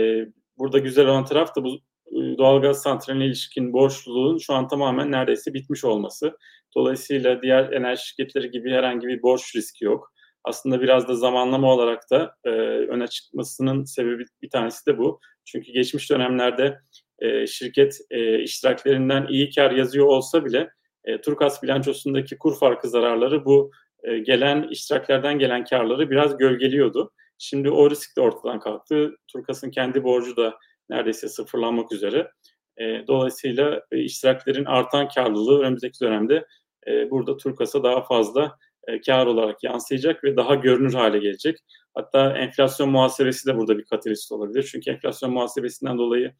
[0.59, 1.75] burada güzel olan taraf da bu
[2.07, 6.37] e, doğalgaz santraline ilişkin borçluluğun şu an tamamen neredeyse bitmiş olması.
[6.77, 10.14] Dolayısıyla diğer enerji şirketleri gibi herhangi bir borç riski yok.
[10.45, 12.51] Aslında biraz da zamanlama olarak da e,
[12.89, 15.21] öne çıkmasının sebebi bir tanesi de bu.
[15.45, 16.79] Çünkü geçmiş dönemlerde
[17.19, 20.71] e, şirket e, iştiraklerinden iyi kar yazıyor olsa bile
[21.05, 23.71] e, Turkas bilançosundaki kur farkı zararları bu
[24.03, 27.13] e, gelen iştiraklerden gelen karları biraz gölgeliyordu.
[27.39, 29.17] Şimdi o risk de ortadan kalktı.
[29.33, 30.59] Turkas'ın kendi borcu da
[30.91, 32.31] neredeyse sıfırlanmak üzere.
[32.77, 36.47] E, dolayısıyla e, iştiraklerin artan karlılığı önümüzdeki dönemde
[36.87, 41.59] e, burada Turkas'a daha fazla e, kar olarak yansıyacak ve daha görünür hale gelecek.
[41.95, 44.69] Hatta enflasyon muhasebesi de burada bir katalist olabilir.
[44.73, 46.35] Çünkü enflasyon muhasebesinden dolayı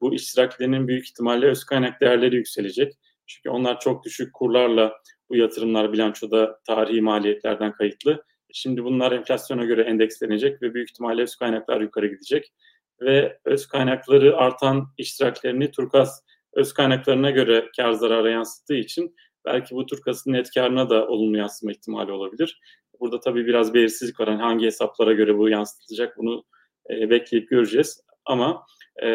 [0.00, 2.92] bu iştiraklerinin büyük ihtimalle öz kaynak değerleri yükselecek.
[3.26, 4.92] Çünkü onlar çok düşük kurlarla
[5.28, 8.24] bu yatırımlar bilançoda tarihi maliyetlerden kayıtlı.
[8.52, 12.52] Şimdi bunlar enflasyona göre endekslenecek ve büyük ihtimalle öz kaynaklar yukarı gidecek.
[13.00, 16.22] Ve öz kaynakları artan iştiraklerini Turkas
[16.52, 21.72] öz kaynaklarına göre kar zarara yansıttığı için belki bu Turkas'ın net karına da olumlu yansıma
[21.72, 22.60] ihtimali olabilir.
[23.00, 24.28] Burada tabii biraz belirsizlik var.
[24.28, 26.44] Yani hangi hesaplara göre bu yansıtılacak bunu
[26.90, 28.00] e, bekleyip göreceğiz.
[28.24, 28.66] Ama
[29.02, 29.08] e,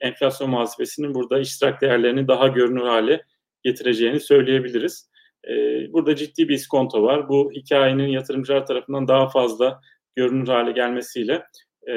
[0.00, 3.22] enflasyon muhasebesinin burada iştirak değerlerini daha görünür hale
[3.62, 5.10] getireceğini söyleyebiliriz.
[5.48, 5.52] E,
[5.92, 7.28] burada ciddi bir iskonto var.
[7.28, 9.80] Bu hikayenin yatırımcılar tarafından daha fazla
[10.16, 11.42] görünür hale gelmesiyle
[11.88, 11.94] e,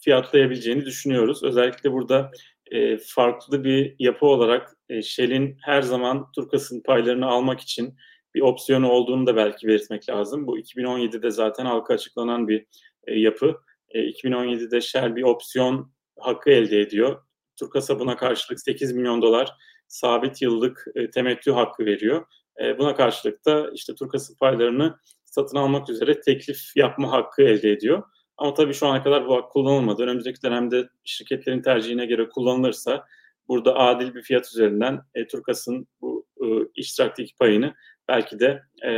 [0.00, 1.44] fiyatlayabileceğini düşünüyoruz.
[1.44, 2.30] Özellikle burada
[2.70, 7.96] e, farklı bir yapı olarak e, Shell'in her zaman Turkas'ın paylarını almak için
[8.34, 10.46] bir opsiyonu olduğunu da belki belirtmek lazım.
[10.46, 12.66] Bu 2017'de zaten halka açıklanan bir
[13.06, 13.60] e, yapı.
[13.88, 17.22] E, 2017'de Shell bir opsiyon hakkı elde ediyor.
[17.56, 19.56] Turkas'a buna karşılık 8 milyon dolar
[19.88, 22.26] sabit yıllık e, temettü hakkı veriyor.
[22.62, 28.02] E, buna karşılık da işte Turkas'ın paylarını satın almak üzere teklif yapma hakkı elde ediyor.
[28.40, 30.02] Ama tabii şu ana kadar bu hak kullanılmadı.
[30.02, 33.06] Önümüzdeki dönemde şirketlerin tercihine göre kullanılırsa
[33.48, 37.74] burada adil bir fiyat üzerinden e, Turkas'ın bu e, iştiraktaki payını
[38.08, 38.92] belki de e,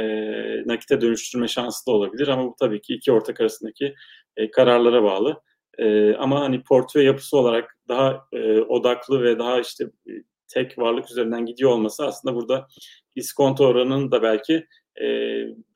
[0.66, 2.28] nakite dönüştürme şansı da olabilir.
[2.28, 3.94] Ama bu tabii ki iki ortak arasındaki
[4.36, 5.40] e, kararlara bağlı.
[5.78, 10.12] E, ama hani portföy yapısı olarak daha e, odaklı ve daha işte e,
[10.48, 12.66] tek varlık üzerinden gidiyor olması aslında burada
[13.14, 14.66] iskonto oranının da belki
[15.02, 15.06] e,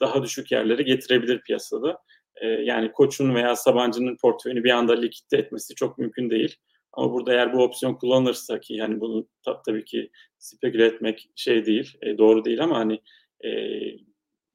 [0.00, 1.98] daha düşük yerlere getirebilir piyasada.
[2.40, 6.56] E, yani Koç'un veya Sabancı'nın portföyünü bir anda likitte etmesi çok mümkün değil.
[6.92, 11.66] Ama burada eğer bu opsiyon kullanılırsa ki yani bunu tab- tabii ki speküle etmek şey
[11.66, 13.00] değil, e, doğru değil ama hani
[13.44, 13.50] e,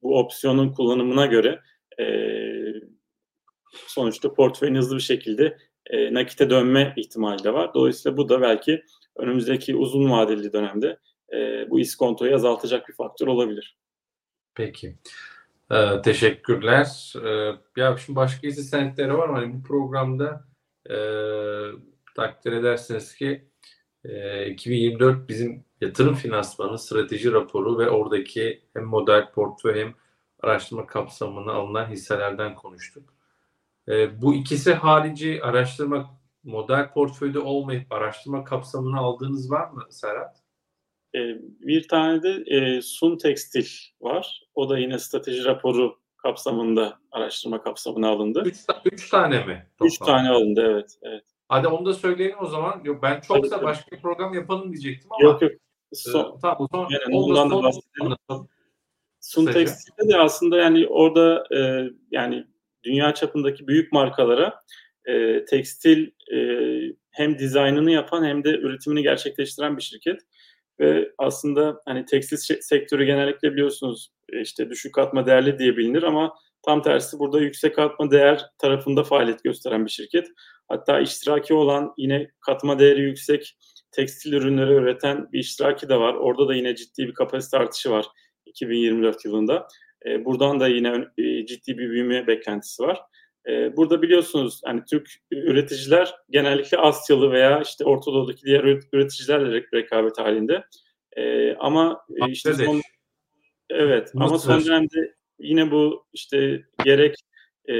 [0.02, 1.60] bu opsiyonun kullanımına göre
[2.00, 2.04] e,
[3.86, 7.74] sonuçta portföyün hızlı bir şekilde e, nakite dönme ihtimali de var.
[7.74, 8.82] Dolayısıyla bu da belki
[9.16, 10.98] önümüzdeki uzun vadeli dönemde
[11.32, 13.76] e, bu iskontoyu azaltacak bir faktör olabilir.
[14.54, 14.98] Peki.
[15.72, 17.12] Ee, teşekkürler.
[17.24, 20.44] Ee, ya şimdi başka hisse senetleri var ama hani bu programda
[20.90, 20.96] e,
[22.16, 23.48] takdir edersiniz ki
[24.04, 29.94] e, 2024 bizim yatırım finansmanı strateji raporu ve oradaki hem model portföy hem
[30.42, 33.14] araştırma kapsamına alınan hisselerden konuştuk.
[33.88, 40.41] E, bu ikisi harici araştırma model portföyde olmayıp araştırma kapsamına aldığınız var mı Serhat?
[41.14, 41.18] E,
[41.60, 43.66] bir tane de e, Sun Tekstil
[44.00, 44.42] var.
[44.54, 48.42] O da yine strateji raporu kapsamında araştırma kapsamına alındı.
[48.46, 49.66] Üç, üç tane mi?
[49.82, 50.98] Üç tane alındı evet.
[51.02, 51.24] evet.
[51.48, 52.80] Hadi onu da söyleyelim o zaman.
[52.84, 55.30] Yok ben çoksa Tabii, başka bir program yapalım diyecektim ama.
[55.30, 55.52] Yok yok.
[55.52, 58.16] e, Son, tamam o zaman Yani ondan da bahsedelim.
[59.20, 59.46] Sun.
[59.46, 62.46] Tekstil'de de aslında yani orada e, yani
[62.84, 64.62] dünya çapındaki büyük markalara
[65.04, 66.38] e, tekstil e,
[67.10, 70.20] hem dizaynını yapan hem de üretimini gerçekleştiren bir şirket
[70.80, 76.34] ve aslında hani tekstil sektörü genellikle biliyorsunuz e, işte düşük katma değerli diye bilinir ama
[76.62, 80.28] tam tersi burada yüksek katma değer tarafında faaliyet gösteren bir şirket.
[80.68, 83.56] Hatta iştiraki olan yine katma değeri yüksek
[83.90, 86.14] tekstil ürünleri üreten bir iştiraki de var.
[86.14, 88.06] Orada da yine ciddi bir kapasite artışı var
[88.46, 89.68] 2024 yılında.
[90.06, 93.00] E, buradan da yine e, ciddi bir büyüme beklentisi var.
[93.48, 99.58] E, burada biliyorsunuz hani Türk üreticiler genellikle Asyalı veya işte Orta Doğu'daki diğer üret- üreticilerle
[99.58, 100.64] re- rekabet halinde.
[101.16, 102.82] E, ama e, işte son
[103.70, 104.52] Evet ama Mısır.
[104.52, 107.14] son dönemde yine bu işte gerek
[107.68, 107.74] e,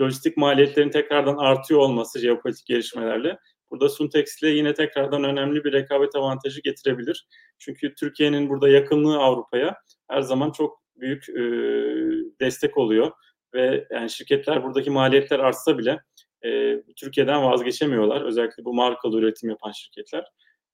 [0.00, 3.38] lojistik maliyetlerin tekrardan artıyor olması jeopolitik gelişmelerle
[3.70, 7.26] burada Suntex'le yine tekrardan önemli bir rekabet avantajı getirebilir.
[7.58, 9.76] Çünkü Türkiye'nin burada yakınlığı Avrupa'ya
[10.10, 11.42] her zaman çok büyük e,
[12.40, 13.10] destek oluyor
[13.54, 16.00] ve yani şirketler buradaki maliyetler artsa bile
[16.44, 18.22] e, Türkiye'den vazgeçemiyorlar.
[18.22, 20.24] Özellikle bu markalı üretim yapan şirketler.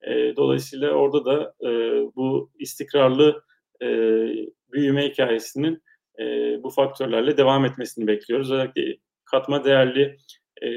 [0.03, 1.71] E, dolayısıyla orada da e,
[2.17, 3.43] bu istikrarlı
[3.83, 3.87] e,
[4.73, 5.83] büyüme hikayesinin
[6.19, 6.25] e,
[6.63, 8.51] bu faktörlerle devam etmesini bekliyoruz.
[8.51, 10.17] Özellikle katma değerli
[10.63, 10.69] e,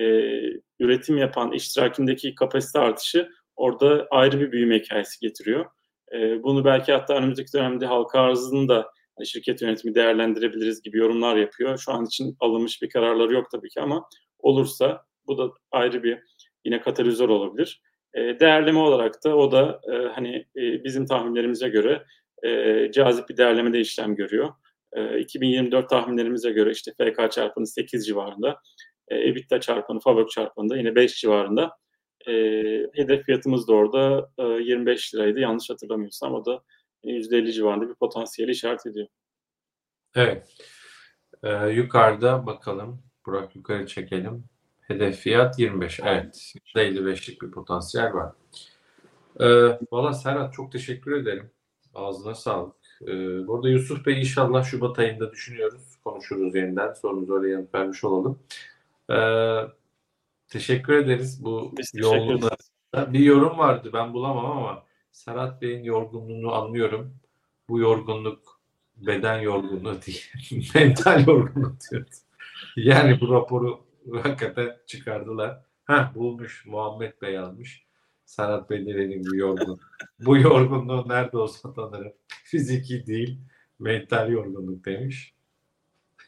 [0.80, 5.66] üretim yapan iştirakindeki kapasite artışı orada ayrı bir büyüme hikayesi getiriyor.
[6.14, 8.92] E, bunu belki hatta önümüzdeki dönemde halka arzını da
[9.26, 11.78] şirket yönetimi değerlendirebiliriz gibi yorumlar yapıyor.
[11.78, 14.10] Şu an için alınmış bir kararları yok tabii ki ama
[14.40, 16.20] olursa bu da ayrı bir
[16.66, 17.82] yine katalizör olabilir.
[18.14, 22.06] E, değerleme olarak da o da e, hani e, bizim tahminlerimize göre
[22.44, 24.54] e, cazip bir değerlemede işlem görüyor.
[24.94, 28.60] E, 2024 tahminlerimize göre işte FK çarpanı 8 civarında,
[29.08, 31.72] e, EBITDA çarpanı, FAVÖK çarpanı da yine 5 civarında.
[32.28, 32.34] E,
[32.96, 36.64] hedef fiyatımız da orada e, 25 liraydı yanlış hatırlamıyorsam o da
[37.04, 39.08] %50 civarında bir potansiyeli işaret ediyor.
[40.16, 40.48] Evet.
[41.44, 43.02] Ee, yukarıda bakalım.
[43.26, 44.44] Burak yukarı çekelim.
[44.82, 46.00] Hedef fiyat 25.
[46.00, 46.54] Evet.
[46.76, 48.34] %55'lik bir potansiyel var.
[49.40, 51.52] Ee, Valla Serhat çok teşekkür ederim.
[51.96, 52.76] Ağzına sağlık.
[53.02, 55.96] Ee, bu arada Yusuf Bey inşallah Şubat ayında düşünüyoruz.
[56.04, 56.94] Konuşuruz yeniden.
[56.94, 58.40] Sorunuza öyle yanıt vermiş olalım.
[59.12, 59.60] Ee,
[60.48, 62.72] teşekkür ederiz bu Biz ederiz.
[62.96, 64.84] Bir yorum vardı ben bulamam ama
[65.20, 67.14] Serhat Bey'in yorgunluğunu anlıyorum.
[67.70, 68.62] Bu yorgunluk
[68.98, 70.26] beden yorgunluğu değil,
[70.76, 72.10] mental yorgunluk diyordu.
[72.76, 73.80] Yani bu raporu
[74.24, 75.62] hakikaten çıkardılar.
[75.86, 77.86] Ha bulmuş Muhammed Bey almış.
[78.26, 79.80] Serhat Bey de dediğim gibi yorgun.
[80.20, 82.14] Bu yorgunluğu nerede olsa tanırım.
[82.44, 83.40] Fiziki değil,
[83.80, 85.34] mental yorgunluk demiş.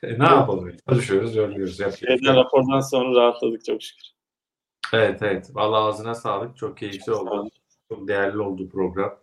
[0.03, 0.71] E, ne yapalım?
[0.89, 1.77] Çalışıyoruz, yoruluyoruz.
[1.77, 4.07] Şey Şeyden rapordan sonra rahatladık çok şükür.
[4.93, 5.49] Evet evet.
[5.53, 6.57] Vallahi ağzına sağlık.
[6.57, 7.51] Çok keyifli oldu.
[7.91, 9.19] Çok değerli oldu program.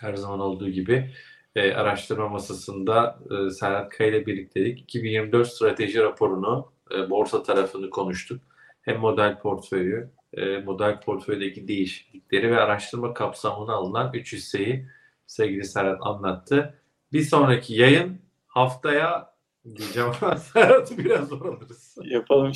[0.00, 1.10] Her zaman olduğu gibi
[1.56, 4.80] e, araştırma masasında e, Serhat Kaya ile birlikteydik.
[4.80, 8.42] 2024 strateji raporunu, e, borsa tarafını konuştuk.
[8.82, 14.88] Hem model portföyü, e, model portföydeki değişiklikleri ve araştırma kapsamına alınan 3 hisseyi
[15.26, 16.82] sevgili Serhat anlattı.
[17.12, 19.34] Bir sonraki yayın haftaya
[19.76, 21.96] diyeceğim ama Serhat'ı biraz zor alırız.
[22.04, 22.52] Yapalım.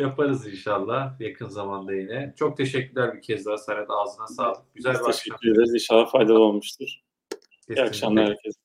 [0.00, 2.34] Yaparız inşallah yakın zamanda yine.
[2.38, 3.90] Çok teşekkürler bir kez daha Serhat.
[3.90, 4.74] Ağzına sağlık.
[4.74, 5.12] Güzel bir akşam.
[5.12, 5.74] teşekkür ederiz.
[5.74, 6.86] İnşallah faydalı olmuştur.
[6.86, 7.82] İyi Kesinlikle.
[7.82, 8.60] akşamlar herkese.